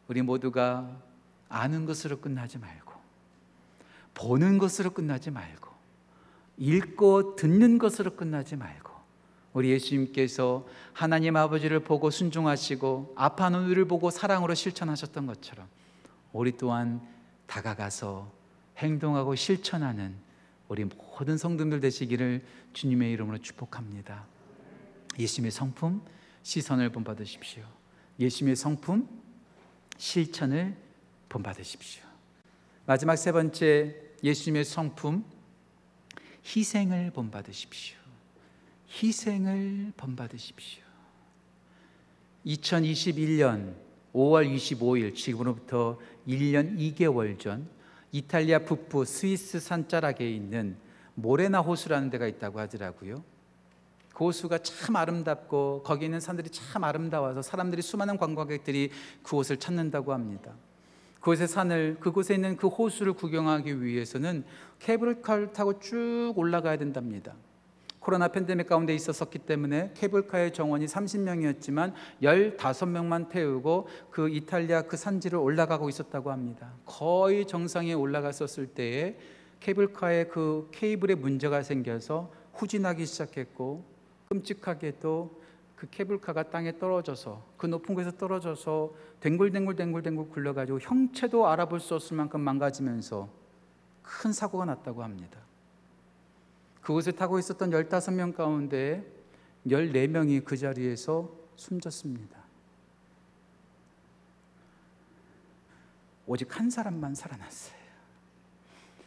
우리 0.08 0.22
모두가 0.22 0.88
아는 1.48 1.84
것으로 1.84 2.18
끝나지 2.18 2.58
말고 2.58 2.92
보는 4.14 4.58
것으로 4.58 4.90
끝나지 4.90 5.30
말고 5.30 5.67
읽고 6.58 7.36
듣는 7.36 7.78
것으로 7.78 8.16
끝나지 8.16 8.56
말고 8.56 8.92
우리 9.52 9.70
예수님께서 9.70 10.66
하나님 10.92 11.36
아버지를 11.36 11.80
보고 11.80 12.10
순종하시고 12.10 13.14
아파하는 13.16 13.64
우리를 13.64 13.84
보고 13.86 14.10
사랑으로 14.10 14.54
실천하셨던 14.54 15.26
것처럼 15.26 15.66
우리 16.32 16.56
또한 16.56 17.00
다가가서 17.46 18.30
행동하고 18.76 19.34
실천하는 19.34 20.14
우리 20.68 20.84
모든 20.84 21.38
성도들 21.38 21.80
되시기를 21.80 22.44
주님의 22.74 23.12
이름으로 23.12 23.38
축복합니다. 23.38 24.26
예수님의 25.18 25.50
성품 25.50 26.02
시선을 26.42 26.90
본받으십시오. 26.90 27.64
예수님의 28.20 28.56
성품 28.56 29.08
실천을 29.96 30.76
본받으십시오. 31.28 32.04
마지막 32.86 33.16
세 33.16 33.32
번째 33.32 33.96
예수님의 34.22 34.64
성품 34.64 35.24
희생을 36.56 37.10
본받으십시오. 37.10 37.98
희생을 39.02 39.92
본받으십시오. 39.96 40.82
2021년 42.46 43.74
5월 44.14 44.54
25일 44.56 45.14
지금으로부터 45.14 45.98
1년 46.26 46.78
2개월 46.78 47.38
전 47.38 47.68
이탈리아 48.12 48.60
북부 48.60 49.04
스위스 49.04 49.60
산자락에 49.60 50.28
있는 50.28 50.78
모레나 51.14 51.60
호수라는 51.60 52.08
데가 52.08 52.26
있다고 52.26 52.58
하더라고요. 52.60 53.22
그 54.14 54.24
호수가 54.24 54.58
참 54.58 54.96
아름답고 54.96 55.82
거기 55.84 56.06
있는 56.06 56.18
산들이 56.18 56.48
참 56.48 56.82
아름다워서 56.82 57.42
사람들이 57.42 57.82
수많은 57.82 58.16
관광객들이 58.16 58.90
그 59.22 59.36
곳을 59.36 59.58
찾는다고 59.58 60.14
합니다. 60.14 60.54
그곳의 61.20 61.48
산을 61.48 61.96
그곳에 62.00 62.34
있는 62.34 62.56
그 62.56 62.68
호수를 62.68 63.12
구경하기 63.12 63.82
위해서는 63.82 64.44
케이블카를 64.78 65.52
타고 65.52 65.78
쭉 65.80 66.32
올라가야 66.36 66.76
된답니다. 66.76 67.34
코로나 68.00 68.28
팬데믹 68.28 68.66
가운데 68.66 68.94
있었기 68.94 69.40
때문에 69.40 69.92
케이블카의 69.94 70.52
정원이 70.52 70.86
30명이었지만 70.86 71.92
15명만 72.22 73.28
태우고 73.28 73.88
그 74.10 74.30
이탈리아 74.30 74.82
그 74.82 74.96
산지를 74.96 75.38
올라가고 75.38 75.88
있었다고 75.88 76.30
합니다. 76.30 76.72
거의 76.86 77.46
정상에 77.46 77.92
올라갔었을 77.92 78.68
때에 78.68 79.18
케이블카의 79.60 80.28
그 80.28 80.68
케이블에 80.72 81.16
문제가 81.16 81.62
생겨서 81.62 82.32
후진하기 82.54 83.04
시작했고 83.04 83.84
끔찍하게도 84.28 85.37
그 85.78 85.88
케이블카가 85.90 86.50
땅에 86.50 86.76
떨어져서 86.76 87.40
그 87.56 87.66
높은 87.66 87.94
곳에서 87.94 88.16
떨어져서 88.16 88.92
댕굴댕굴댕굴댕굴 89.20 90.28
굴러가지고 90.30 90.80
형체도 90.80 91.46
알아볼 91.46 91.78
수 91.78 91.94
없을 91.94 92.16
만큼 92.16 92.40
망가지면서 92.40 93.28
큰 94.02 94.32
사고가 94.32 94.64
났다고 94.64 95.04
합니다. 95.04 95.38
그곳에 96.80 97.12
타고 97.12 97.38
있었던 97.38 97.70
15명 97.70 98.34
가운데 98.34 99.06
14명이 99.68 100.44
그 100.44 100.56
자리에서 100.56 101.30
숨졌습니다. 101.54 102.36
오직 106.26 106.58
한 106.58 106.70
사람만 106.70 107.14
살아났어요. 107.14 107.78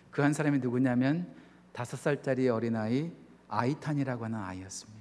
그 0.10 0.22
한 0.22 0.32
사람이 0.32 0.60
누구냐면 0.60 1.36
다섯 1.74 1.98
살짜리 1.98 2.48
어린아이 2.48 3.12
아이탄이라고 3.50 4.24
하는 4.24 4.40
아이였습니다. 4.40 5.01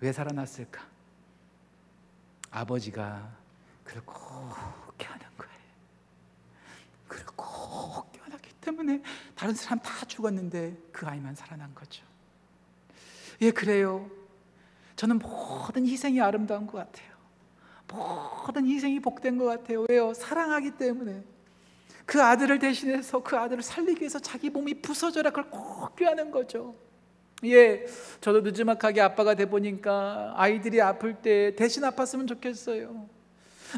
왜 0.00 0.12
살아났을까? 0.12 0.82
아버지가 2.50 3.30
그를 3.84 4.02
꼭 4.04 4.14
껴안은 4.98 5.26
거예요. 5.36 5.52
그를 7.08 7.26
꼭 7.36 8.12
껴안았기 8.12 8.52
때문에 8.60 9.02
다른 9.34 9.54
사람 9.54 9.80
다 9.80 10.04
죽었는데 10.06 10.76
그 10.92 11.06
아이만 11.06 11.34
살아난 11.34 11.74
거죠. 11.74 12.04
예, 13.40 13.50
그래요. 13.50 14.08
저는 14.96 15.18
모든 15.18 15.86
희생이 15.86 16.20
아름다운 16.20 16.66
것 16.66 16.78
같아요. 16.78 17.12
모든 17.88 18.66
희생이 18.66 19.00
복된 19.00 19.38
것 19.38 19.44
같아요. 19.46 19.84
왜요? 19.88 20.14
사랑하기 20.14 20.72
때문에. 20.72 21.24
그 22.06 22.22
아들을 22.22 22.58
대신해서 22.58 23.22
그 23.22 23.36
아들을 23.36 23.62
살리기 23.62 24.00
위해서 24.00 24.18
자기 24.18 24.50
몸이 24.50 24.82
부서져라 24.82 25.30
그걸 25.30 25.50
꼭 25.50 25.96
껴안은 25.96 26.30
거죠. 26.30 26.76
예, 27.42 27.84
저도 28.20 28.40
늦지막하게 28.40 29.00
아빠가 29.00 29.34
돼 29.34 29.46
보니까 29.46 30.32
아이들이 30.36 30.80
아플 30.80 31.14
때 31.14 31.54
대신 31.56 31.82
아팠으면 31.82 32.28
좋겠어요. 32.28 33.08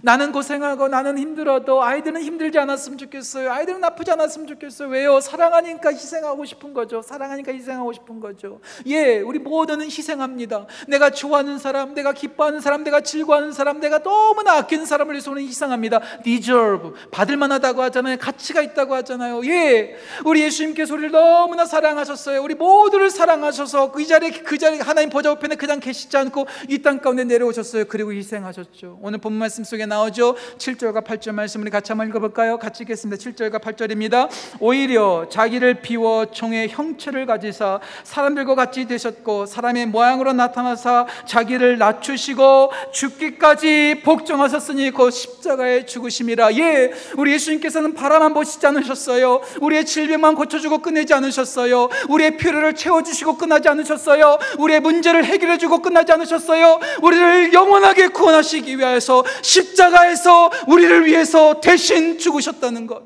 나는 0.02 0.32
고생하고 0.32 0.88
나는 0.88 1.18
힘들어도 1.18 1.82
아이들은 1.82 2.20
힘들지 2.22 2.58
않았으면 2.58 2.98
좋겠어요. 2.98 3.50
아이들은 3.52 3.82
아프지 3.82 4.10
않았으면 4.10 4.46
좋겠어요. 4.46 4.88
왜요? 4.88 5.20
사랑하니까 5.20 5.90
희생하고 5.92 6.44
싶은 6.44 6.74
거죠. 6.74 7.02
사랑하니까 7.02 7.52
희생하고 7.52 7.92
싶은 7.92 8.20
거죠. 8.20 8.60
예, 8.86 9.20
우리 9.20 9.38
모두는 9.38 9.86
희생합니다. 9.86 10.66
내가 10.88 11.10
좋아하는 11.10 11.58
사람, 11.58 11.94
내가 11.94 12.12
기뻐하는 12.12 12.60
사람, 12.60 12.84
내가 12.84 13.00
즐거워하는 13.00 13.52
사람, 13.52 13.80
내가 13.80 13.98
너무나 14.02 14.54
아끼는 14.58 14.86
사람을 14.86 15.14
위해서 15.14 15.30
우리는 15.30 15.48
희생합니다. 15.48 16.00
deserve, 16.22 16.92
받을 17.10 17.36
만하다고 17.36 17.82
하잖아요. 17.82 18.16
가치가 18.18 18.62
있다고 18.62 18.94
하잖아요. 18.96 19.44
예, 19.46 19.96
우리 20.24 20.42
예수님께서 20.42 20.94
우리를 20.94 21.10
너무나 21.10 21.64
사랑하셨어요. 21.64 22.42
우리 22.42 22.54
모두를 22.54 23.10
사랑하셔서 23.10 23.92
그 23.92 24.04
자리에 24.04 24.30
그 24.30 24.58
자리 24.58 24.78
하나님 24.78 25.10
보좌 25.10 25.32
우편에 25.32 25.56
그냥 25.56 25.80
계시지 25.80 26.16
않고 26.16 26.46
이 26.68 26.78
땅 26.86 27.00
가운데 27.00 27.24
내려오셨어요. 27.24 27.86
그리고 27.86 28.12
희생하셨죠. 28.12 29.00
오늘 29.02 29.18
본 29.18 29.32
말씀 29.32 29.64
속에 29.64 29.85
나오죠. 29.86 30.36
7절과 30.58 31.04
8절 31.04 31.32
말씀을 31.32 31.70
같이 31.70 31.92
한번 31.92 32.08
읽어볼까요? 32.08 32.58
같이 32.58 32.82
읽겠습니다. 32.82 33.22
7절과 33.22 33.60
8절입니다. 33.60 34.28
오히려 34.60 35.26
자기를 35.30 35.80
비워 35.82 36.26
종의 36.26 36.68
형체를 36.68 37.26
가지사 37.26 37.80
사람들과 38.04 38.54
같이 38.54 38.86
되셨고 38.86 39.46
사람의 39.46 39.86
모양으로 39.86 40.32
나타나사 40.32 41.06
자기를 41.26 41.78
낮추시고 41.78 42.72
죽기까지 42.92 44.02
복종하셨으니 44.04 44.90
그 44.90 45.10
십자가에 45.10 45.86
죽으심이라. 45.86 46.54
예, 46.56 46.92
우리 47.16 47.32
예수님께서는 47.32 47.94
바라만 47.94 48.34
보시지 48.34 48.66
않으셨어요. 48.66 49.40
우리의 49.60 49.86
질병만 49.86 50.34
고쳐주고 50.34 50.78
끝내지 50.78 51.14
않으셨어요. 51.14 51.88
우리의 52.08 52.36
필요를 52.36 52.74
채워주시고 52.74 53.36
끝나지 53.36 53.68
않으셨어요. 53.68 54.38
우리의 54.58 54.80
문제를 54.80 55.24
해결해주고 55.24 55.82
끝나지 55.82 56.12
않으셨어요. 56.12 56.80
우리를 57.02 57.52
영원하게 57.52 58.08
구원하시기 58.08 58.78
위해서 58.78 59.24
십 59.42 59.75
십자가에서 59.76 60.50
우리를 60.66 61.06
위해서 61.06 61.60
대신 61.60 62.18
죽으셨다는 62.18 62.86
것. 62.86 63.02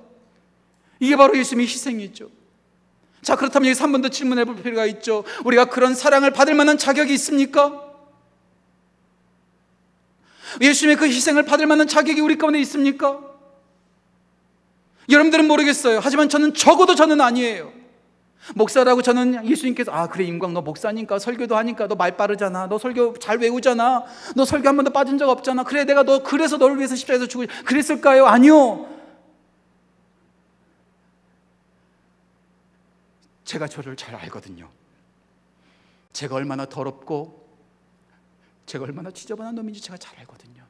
이게 1.01 1.17
바로 1.17 1.37
예수님의 1.37 1.67
희생이죠. 1.67 2.31
자, 3.23 3.37
그렇다면 3.37 3.69
여기서 3.69 3.85
한번더 3.85 4.09
질문해 4.09 4.45
볼 4.45 4.57
필요가 4.57 4.87
있죠. 4.87 5.25
우리가 5.45 5.67
그런 5.67 5.95
사랑을 5.95 6.31
받을 6.31 6.55
만한 6.55 6.79
자격이 6.79 7.13
있습니까? 7.15 7.87
예수님의 10.61 10.97
그 10.97 11.07
희생을 11.07 11.45
받을 11.45 11.67
만한 11.67 11.87
자격이 11.87 12.21
우리 12.21 12.39
가운데 12.39 12.59
있습니까? 12.61 13.21
여러분들은 15.09 15.47
모르겠어요. 15.47 16.01
하지만 16.03 16.29
저는 16.29 16.55
적어도 16.55 16.95
저는 16.95 17.21
아니에요. 17.21 17.80
목사라고 18.55 19.03
저는 19.03 19.46
예수님께서 19.46 19.92
아 19.92 20.07
그래 20.09 20.24
임광 20.24 20.55
너 20.55 20.62
목사니까 20.62 21.18
설교도 21.18 21.57
하니까 21.57 21.87
너 21.87 21.94
말 21.94 22.16
빠르잖아 22.16 22.66
너 22.68 22.79
설교 22.79 23.18
잘 23.18 23.38
외우잖아 23.38 24.05
너 24.35 24.44
설교 24.44 24.66
한 24.66 24.76
번도 24.76 24.92
빠진 24.92 25.18
적 25.18 25.29
없잖아 25.29 25.64
그래 25.64 25.85
내가 25.85 26.03
너 26.03 26.22
그래서 26.22 26.57
너를 26.57 26.76
위해서 26.79 26.96
십자가에서 26.96 27.26
죽을 27.26 27.46
그랬을까요? 27.64 28.24
아니요 28.26 28.87
제가 33.44 33.66
저를 33.68 33.96
잘 33.96 34.14
알거든요 34.14 34.70
제가 36.12 36.37
얼마나 36.37 36.64
더럽고 36.66 37.46
제가 38.66 38.85
얼마나 38.85 39.11
지저분한 39.11 39.55
놈인지 39.55 39.81
제가 39.83 39.98
잘 39.98 40.18
알거든요 40.20 40.64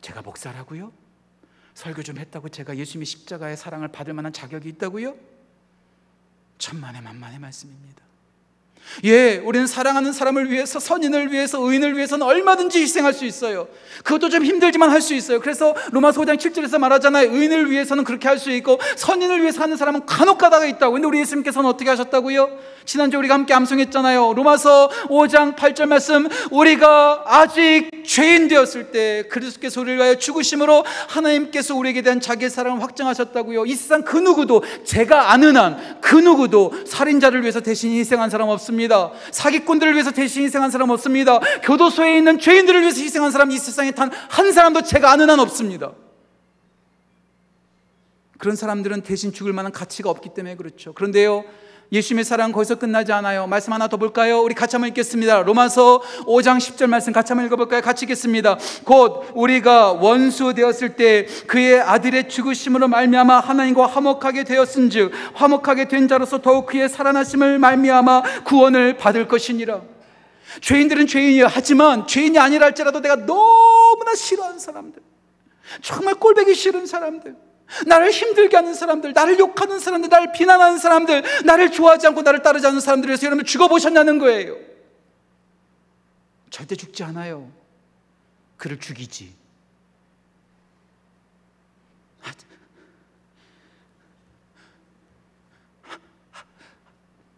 제가 0.00 0.22
목사라고요? 0.22 0.92
설교 1.74 2.02
좀 2.02 2.16
했다고 2.18 2.48
제가 2.48 2.76
예수님의 2.76 3.06
십자가의 3.06 3.56
사랑을 3.56 3.88
받을 3.88 4.14
만한 4.14 4.32
자격이 4.32 4.68
있다고요? 4.70 5.14
천만의 6.60 7.00
만만의 7.00 7.38
말씀입니다. 7.38 8.09
예, 9.04 9.36
우리는 9.44 9.66
사랑하는 9.66 10.12
사람을 10.12 10.50
위해서, 10.50 10.80
선인을 10.80 11.32
위해서, 11.32 11.58
의인을 11.60 11.96
위해서는 11.96 12.26
얼마든지 12.26 12.80
희생할 12.80 13.14
수 13.14 13.24
있어요. 13.24 13.68
그것도 14.04 14.28
좀 14.30 14.44
힘들지만 14.44 14.90
할 14.90 15.00
수 15.00 15.14
있어요. 15.14 15.40
그래서 15.40 15.74
로마서 15.92 16.20
5장 16.20 16.36
7절에서 16.36 16.78
말하잖아요. 16.78 17.30
의인을 17.32 17.70
위해서는 17.70 18.04
그렇게 18.04 18.28
할 18.28 18.38
수 18.38 18.50
있고, 18.50 18.78
선인을 18.96 19.42
위해서 19.42 19.62
하는 19.62 19.76
사람은 19.76 20.06
간혹 20.06 20.38
가다가 20.38 20.66
있다고. 20.66 20.92
근데 20.92 21.06
우리 21.06 21.20
예수님께서는 21.20 21.68
어떻게 21.68 21.88
하셨다고요? 21.90 22.58
지난주 22.84 23.18
우리가 23.18 23.34
함께 23.34 23.54
암송했잖아요. 23.54 24.32
로마서 24.34 24.90
5장 25.08 25.54
8절 25.56 25.86
말씀, 25.86 26.28
우리가 26.50 27.24
아직 27.26 27.90
죄인 28.04 28.48
되었을 28.48 28.90
때 28.90 29.24
그리스도께서 29.30 29.80
우리를 29.80 29.98
위하여 29.98 30.14
죽으심으로 30.16 30.84
하나님께서 31.08 31.74
우리에게 31.76 32.02
대한 32.02 32.20
자기의 32.20 32.50
사랑을 32.50 32.82
확증하셨다고요. 32.82 33.66
이 33.66 33.74
세상 33.74 34.02
그 34.02 34.16
누구도 34.16 34.64
제가 34.84 35.32
아는 35.32 35.56
한 35.56 36.00
그 36.00 36.16
누구도 36.16 36.72
살인자를 36.86 37.42
위해서 37.42 37.60
대신 37.60 37.92
희생한 37.92 38.30
사람 38.30 38.48
없습니다. 38.48 38.69
사기꾼들을 39.32 39.92
위해서 39.94 40.10
대신 40.10 40.44
희생한 40.44 40.70
사람 40.70 40.90
없습니다. 40.90 41.38
교도소에 41.62 42.16
있는 42.18 42.38
죄인들을 42.38 42.80
위해서 42.82 43.00
희생한 43.00 43.30
사람 43.30 43.50
이 43.50 43.58
세상에 43.58 43.90
단 43.92 44.10
한 44.28 44.52
사람도 44.52 44.82
제가 44.82 45.10
아는 45.12 45.28
한 45.28 45.40
없습니다. 45.40 45.92
그런 48.38 48.56
사람들은 48.56 49.02
대신 49.02 49.32
죽을 49.32 49.52
만한 49.52 49.70
가치가 49.70 50.08
없기 50.10 50.30
때문에 50.34 50.56
그렇죠. 50.56 50.92
그런데요. 50.94 51.44
예수님의 51.92 52.24
사랑 52.24 52.52
거기서 52.52 52.76
끝나지 52.76 53.12
않아요. 53.12 53.46
말씀 53.46 53.72
하나 53.72 53.88
더 53.88 53.96
볼까요? 53.96 54.40
우리 54.40 54.54
같이 54.54 54.76
한번 54.76 54.88
읽겠습니다. 54.88 55.42
로마서 55.42 56.00
5장 56.20 56.58
10절 56.58 56.86
말씀 56.86 57.12
같이 57.12 57.32
한번 57.32 57.46
읽어볼까요? 57.46 57.80
같이 57.80 58.04
읽겠습니다. 58.04 58.58
곧 58.84 59.26
우리가 59.34 59.92
원수 59.92 60.54
되었을 60.54 60.96
때 60.96 61.26
그의 61.46 61.80
아들의 61.80 62.28
죽으심으로 62.28 62.86
말미암아 62.88 63.40
하나님과 63.40 63.86
화목하게 63.86 64.44
되었은즉 64.44 65.12
화목하게 65.34 65.88
된 65.88 66.06
자로서 66.06 66.40
더욱 66.40 66.66
그의 66.66 66.88
살아나심을 66.88 67.58
말미암아 67.58 68.44
구원을 68.44 68.96
받을 68.96 69.26
것이니라. 69.26 69.80
죄인들은 70.60 71.06
죄인이야. 71.06 71.48
하지만 71.48 72.06
죄인이 72.06 72.38
아니라 72.38 72.66
할지라도 72.66 73.00
내가 73.00 73.16
너무나 73.16 74.14
싫어하는 74.14 74.58
사람들, 74.58 75.00
정말 75.82 76.14
꼴배기 76.14 76.54
싫은 76.54 76.86
사람들. 76.86 77.49
나를 77.86 78.10
힘들게 78.10 78.56
하는 78.56 78.74
사람들, 78.74 79.12
나를 79.12 79.38
욕하는 79.38 79.78
사람들, 79.78 80.08
나를 80.08 80.32
비난하는 80.32 80.78
사람들, 80.78 81.22
나를 81.44 81.70
좋아하지 81.70 82.06
않고 82.08 82.22
나를 82.22 82.42
따르지 82.42 82.66
않는 82.66 82.80
사람들에 82.80 83.16
서 83.16 83.26
여러분 83.26 83.44
죽어보셨냐는 83.44 84.18
거예요. 84.18 84.56
절대 86.50 86.74
죽지 86.74 87.04
않아요. 87.04 87.50
그를 88.56 88.78
죽이지. 88.78 89.40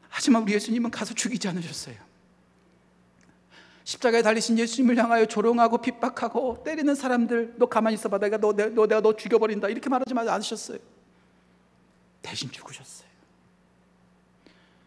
하지만 0.08 0.42
우리 0.42 0.52
예수님은 0.52 0.92
가서 0.92 1.14
죽이지 1.14 1.48
않으셨어요. 1.48 1.96
십자가에 3.84 4.22
달리신 4.22 4.58
예수님을 4.58 4.96
향하여 4.96 5.26
조롱하고 5.26 5.78
핍박하고 5.78 6.62
때리는 6.64 6.94
사람들 6.94 7.54
너 7.56 7.66
가만히 7.66 7.94
있어봐 7.94 8.18
내가 8.18 8.38
너, 8.38 8.52
너, 8.52 8.68
너 8.68 8.86
내가 8.86 9.00
너 9.00 9.16
죽여버린다 9.16 9.68
이렇게 9.68 9.88
말하지 9.88 10.14
않으셨어요 10.16 10.78
대신 12.20 12.50
죽으셨어요 12.50 13.08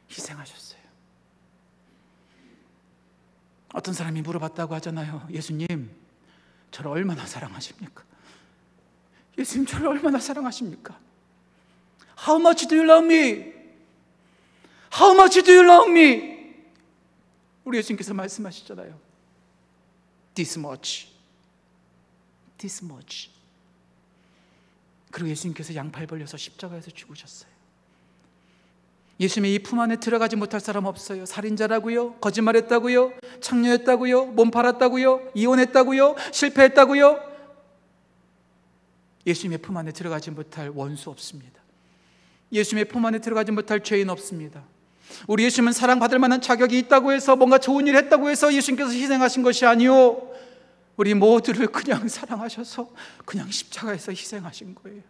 희생하셨어요 0.10 0.80
어떤 3.74 3.94
사람이 3.94 4.22
물어봤다고 4.22 4.74
하잖아요 4.76 5.28
예수님 5.30 5.92
저를 6.72 6.92
얼마나 6.92 7.26
사랑하십니까? 7.26 8.04
예수님 9.38 9.66
저를 9.66 9.88
얼마나 9.88 10.20
사랑하십니까? 10.20 10.98
How 12.28 12.40
much 12.40 12.68
do 12.68 12.78
you 12.78 12.90
love 12.90 13.06
me? 13.06 13.54
How 14.98 15.14
much 15.14 15.42
do 15.44 15.54
you 15.54 15.64
love 15.64 15.90
me? 15.92 16.35
우리 17.66 17.78
예수님께서 17.80 18.14
말씀하시잖아요. 18.14 18.98
This 20.36 20.58
much. 20.60 21.10
This 22.58 22.84
much. 22.84 23.30
그리고 25.12 25.30
예수님께서 25.30 25.76
양팔 25.76 26.08
벌려서 26.08 26.38
십자가에서 26.38 26.92
죽으셨어요. 26.92 27.54
예수님의 29.20 29.56
이 29.56 29.60
품 29.60 29.80
안에 29.80 29.96
들어가지 29.96 30.36
못할 30.36 30.60
사람 30.60 30.86
없어요. 30.86 31.26
살인자라고요? 31.26 32.16
거짓말했다고요? 32.16 33.14
창녀했다고요? 33.40 34.26
몸 34.28 34.52
팔았다고요? 34.52 35.32
이혼했다고요? 35.34 36.16
실패했다고요? 36.34 37.36
예수님의 39.26 39.60
품 39.60 39.78
안에 39.78 39.92
들어가지 39.94 40.32
못할 40.32 40.70
원수 40.70 41.10
없습니다. 41.10 41.62
예수님의 42.52 42.86
품 42.90 43.06
안에 43.06 43.20
들어가지 43.20 43.52
못할 43.54 43.82
죄인 43.82 44.10
없습니다. 44.10 44.64
우리 45.28 45.44
예수님은 45.46 45.74
사랑받을 45.74 46.20
만한 46.20 46.42
자격이 46.42 46.78
있다고 46.80 47.12
해서 47.12 47.36
뭔가 47.36 47.58
좋은 47.58 47.88
일 47.88 47.96
했다고 47.96 48.30
해서 48.30 48.54
예수님께서 48.54 48.92
희생하신 48.92 49.44
것이 49.44 49.66
아니요. 49.66 50.30
우리 50.98 51.14
모두를 51.14 51.68
그냥 51.68 52.08
사랑하셔서 52.10 52.90
그냥 53.26 53.50
십자가에서 53.50 54.12
희생하신 54.12 54.76
거예요. 54.76 55.02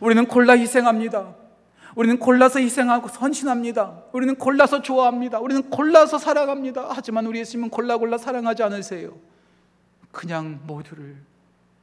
우리는 0.00 0.26
골라 0.26 0.54
희생합니다. 0.54 1.34
우리는 1.96 2.18
골라서 2.18 2.58
희생하고 2.58 3.08
헌신합니다. 3.08 4.04
우리는 4.12 4.34
골라서 4.34 4.82
좋아합니다. 4.82 5.38
우리는 5.38 5.70
골라서 5.70 6.18
사랑합니다. 6.18 6.88
하지만 6.90 7.26
우리 7.26 7.38
예수님은 7.40 7.70
골라 7.70 7.96
골라 7.96 8.18
사랑하지 8.18 8.62
않으세요. 8.64 9.16
그냥 10.10 10.60
모두를 10.64 11.16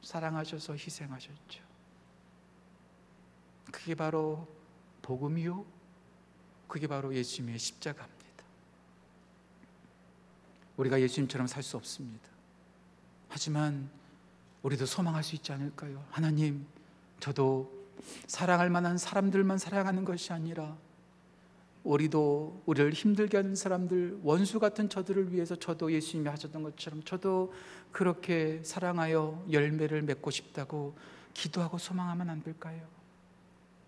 사랑하셔서 0.02 0.74
희생하셨죠. 0.74 1.62
그게 3.70 3.94
바로 3.94 4.46
복음이요. 5.00 5.64
그게 6.72 6.86
바로 6.86 7.14
예수님의 7.14 7.58
십자가입니다. 7.58 8.44
우리가 10.78 11.02
예수님처럼 11.02 11.46
살 11.46 11.62
수 11.62 11.76
없습니다. 11.76 12.30
하지만 13.28 13.90
우리도 14.62 14.86
소망할 14.86 15.22
수 15.22 15.36
있지 15.36 15.52
않을까요? 15.52 16.02
하나님, 16.08 16.64
저도 17.20 17.70
사랑할 18.26 18.70
만한 18.70 18.96
사람들만 18.96 19.58
사랑하는 19.58 20.06
것이 20.06 20.32
아니라 20.32 20.74
우리도 21.84 22.62
우리를 22.64 22.90
힘들게 22.94 23.36
하는 23.36 23.54
사람들, 23.54 24.20
원수 24.22 24.58
같은 24.58 24.88
저들을 24.88 25.30
위해서 25.30 25.54
저도 25.54 25.92
예수님이 25.92 26.30
하셨던 26.30 26.62
것처럼 26.62 27.02
저도 27.02 27.52
그렇게 27.90 28.62
사랑하여 28.64 29.44
열매를 29.52 30.00
맺고 30.00 30.30
싶다고 30.30 30.96
기도하고 31.34 31.76
소망하면 31.76 32.30
안 32.30 32.42
될까요? 32.42 32.80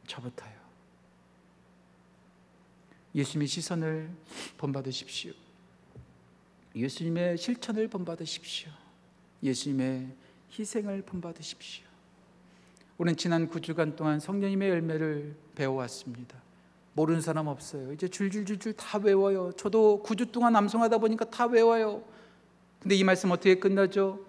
저부터요. 0.06 0.63
예수님의 3.14 3.46
시선을 3.46 4.10
본받으십시오. 4.58 5.32
예수님의 6.74 7.38
실천을 7.38 7.88
본받으십시오. 7.88 8.70
예수님의 9.42 10.08
희생을 10.58 11.02
본받으십시오. 11.02 11.84
우리는 12.98 13.16
지난 13.16 13.48
9주간 13.48 13.96
동안 13.96 14.18
성령님의 14.18 14.70
열매를 14.70 15.36
배워왔습니다. 15.54 16.42
모르는 16.94 17.20
사람 17.20 17.48
없어요. 17.48 17.92
이제 17.92 18.08
줄줄줄줄 18.08 18.74
다 18.74 18.98
외워요. 18.98 19.52
저도 19.56 20.02
9주 20.04 20.30
동안 20.32 20.54
암송하다 20.56 20.98
보니까 20.98 21.24
다 21.28 21.46
외워요. 21.46 22.04
근데 22.80 22.94
이 22.94 23.04
말씀 23.04 23.30
어떻게 23.30 23.56
끝나죠? 23.56 24.24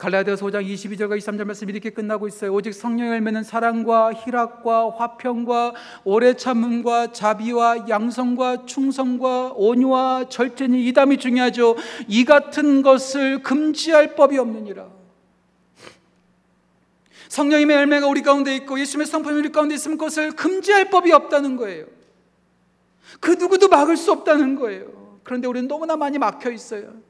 갈라디아서 0.00 0.46
5장 0.46 0.66
22절과 0.66 1.18
23절 1.18 1.44
말씀이 1.44 1.70
이렇게 1.72 1.90
끝나고 1.90 2.26
있어요. 2.26 2.54
오직 2.54 2.72
성령의 2.72 3.12
열매는 3.12 3.42
사랑과 3.42 4.14
희락과 4.14 4.92
화평과 4.96 5.74
오래 6.04 6.32
참음과 6.32 7.12
자비와 7.12 7.86
양성과 7.86 8.64
충성과 8.64 9.52
온유와 9.56 10.30
절제니 10.30 10.86
이 10.86 10.92
담이 10.94 11.18
중요하죠. 11.18 11.76
이 12.08 12.24
같은 12.24 12.80
것을 12.80 13.42
금지할 13.42 14.14
법이 14.14 14.38
없느니라. 14.38 14.88
성령의 17.28 17.68
열매가 17.68 18.06
우리 18.06 18.22
가운데 18.22 18.56
있고 18.56 18.80
예수님의 18.80 19.06
성품이 19.06 19.38
우리 19.38 19.52
가운데 19.52 19.74
있으면 19.74 19.98
그것을 19.98 20.32
금지할 20.32 20.88
법이 20.88 21.12
없다는 21.12 21.56
거예요. 21.56 21.84
그 23.20 23.32
누구도 23.32 23.68
막을 23.68 23.98
수 23.98 24.10
없다는 24.12 24.54
거예요. 24.54 25.20
그런데 25.24 25.46
우리는 25.46 25.68
너무나 25.68 25.94
많이 25.96 26.16
막혀 26.16 26.50
있어요. 26.52 27.09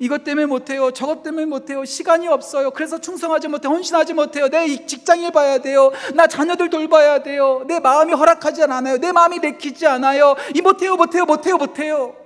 이것 0.00 0.22
때문에 0.24 0.46
못해요. 0.46 0.90
저것 0.90 1.22
때문에 1.22 1.46
못해요. 1.46 1.84
시간이 1.84 2.28
없어요. 2.28 2.70
그래서 2.70 3.00
충성하지 3.00 3.48
못해. 3.48 3.68
헌신하지 3.68 4.12
못해요. 4.14 4.48
내 4.48 4.86
직장일 4.86 5.32
봐야 5.32 5.58
돼요. 5.58 5.92
나 6.14 6.26
자녀들 6.26 6.68
돌봐야 6.70 7.22
돼요. 7.22 7.64
내 7.66 7.80
마음이 7.80 8.12
허락하지 8.12 8.62
않아요. 8.64 8.98
내 8.98 9.12
마음이 9.12 9.38
내키지 9.38 9.86
않아요. 9.86 10.36
이 10.54 10.60
못해요, 10.60 10.96
못해요, 10.96 11.24
못해요, 11.24 11.56
못해요. 11.56 12.16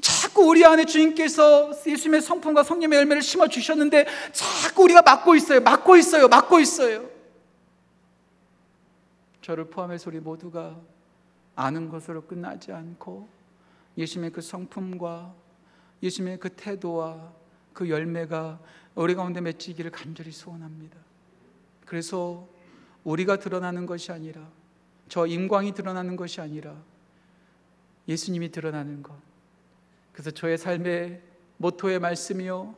자꾸 0.00 0.42
우리 0.48 0.64
안에 0.64 0.84
주님께서 0.84 1.70
예수님의 1.86 2.20
성품과 2.20 2.62
성령의 2.62 2.98
열매를 2.98 3.22
심어 3.22 3.46
주셨는데 3.48 4.06
자꾸 4.32 4.84
우리가 4.84 5.02
막고 5.02 5.34
있어요. 5.34 5.60
막고 5.60 5.96
있어요. 5.96 6.28
막고 6.28 6.60
있어요. 6.60 7.08
저를 9.42 9.66
포함해서 9.66 10.10
우리 10.10 10.18
모두가 10.18 10.76
아는 11.54 11.88
것으로 11.88 12.22
끝나지 12.22 12.72
않고 12.72 13.35
예수님의 13.96 14.32
그 14.32 14.40
성품과 14.40 15.34
예수님의 16.02 16.38
그 16.38 16.50
태도와 16.50 17.32
그 17.72 17.88
열매가 17.88 18.60
우리 18.94 19.14
가운데 19.14 19.40
맺히기를 19.40 19.90
간절히 19.90 20.32
소원합니다. 20.32 20.96
그래서 21.84 22.48
우리가 23.04 23.38
드러나는 23.38 23.86
것이 23.86 24.12
아니라 24.12 24.48
저 25.08 25.26
임광이 25.26 25.74
드러나는 25.74 26.16
것이 26.16 26.40
아니라 26.40 26.76
예수님이 28.08 28.50
드러나는 28.50 29.02
것. 29.02 29.14
그래서 30.12 30.30
저의 30.30 30.58
삶의 30.58 31.22
모토의 31.58 31.98
말씀이요. 32.00 32.74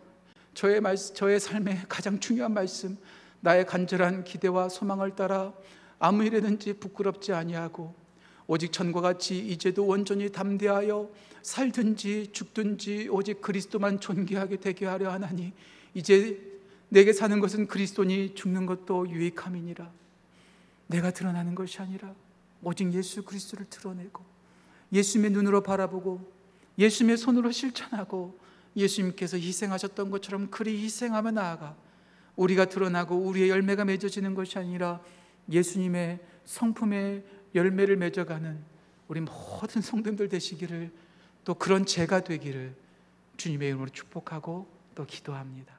저의 0.55 0.81
말 0.81 0.97
저의 0.97 1.41
삶의 1.41 1.85
가장 1.89 2.19
중요한 2.19 2.53
말씀. 2.53 2.99
나의 3.41 3.66
간절한 3.66 4.25
기대와 4.25 4.69
소망을 4.69 5.14
따라 5.14 5.53
아무 5.99 6.25
일에든지 6.25 6.75
부끄럽지 6.75 7.33
아니하고 7.33 7.95
오직 8.49 8.72
전과 8.72 9.03
같이 9.03 9.38
이제도 9.38 9.84
온전히 9.84 10.30
담대하여 10.32 11.11
살든지 11.42 12.30
죽든지 12.32 13.09
오직 13.11 13.42
그리스도만 13.42 14.01
존귀하게 14.01 14.57
되게 14.57 14.86
하려 14.86 15.12
하나니 15.12 15.53
이제 15.94 16.40
내게 16.88 17.12
사는 17.12 17.38
것은 17.40 17.68
그리스도니 17.68 18.34
죽는 18.34 18.64
것도 18.64 19.11
유익함이니라. 19.11 19.90
내가 20.86 21.11
드러나는 21.11 21.55
것이 21.55 21.80
아니라 21.80 22.14
오직 22.62 22.92
예수 22.94 23.22
그리스도를 23.22 23.66
드러내고 23.68 24.24
예수님의 24.94 25.32
눈으로 25.32 25.62
바라보고 25.62 26.32
예수님의 26.78 27.18
손으로 27.18 27.51
실천하고 27.51 28.38
예수님께서 28.74 29.36
희생하셨던 29.36 30.11
것처럼 30.11 30.51
그리 30.51 30.82
희생하며 30.82 31.32
나아가 31.32 31.76
우리가 32.34 32.64
드러나고 32.64 33.16
우리의 33.16 33.51
열매가 33.51 33.84
맺어지는 33.84 34.34
것이 34.34 34.59
아니라 34.59 35.01
예수님의 35.51 36.20
성품의 36.44 37.24
열매를 37.55 37.96
맺어가는 37.96 38.59
우리 39.09 39.20
모든 39.20 39.80
성도들 39.80 40.28
되시기를 40.28 40.90
또 41.44 41.55
그런 41.55 41.86
제가 41.86 42.20
되기를 42.20 42.74
주님의 43.36 43.68
이름으로 43.68 43.88
축복하고 43.90 44.66
또 44.94 45.07
기도합니다. 45.07 45.78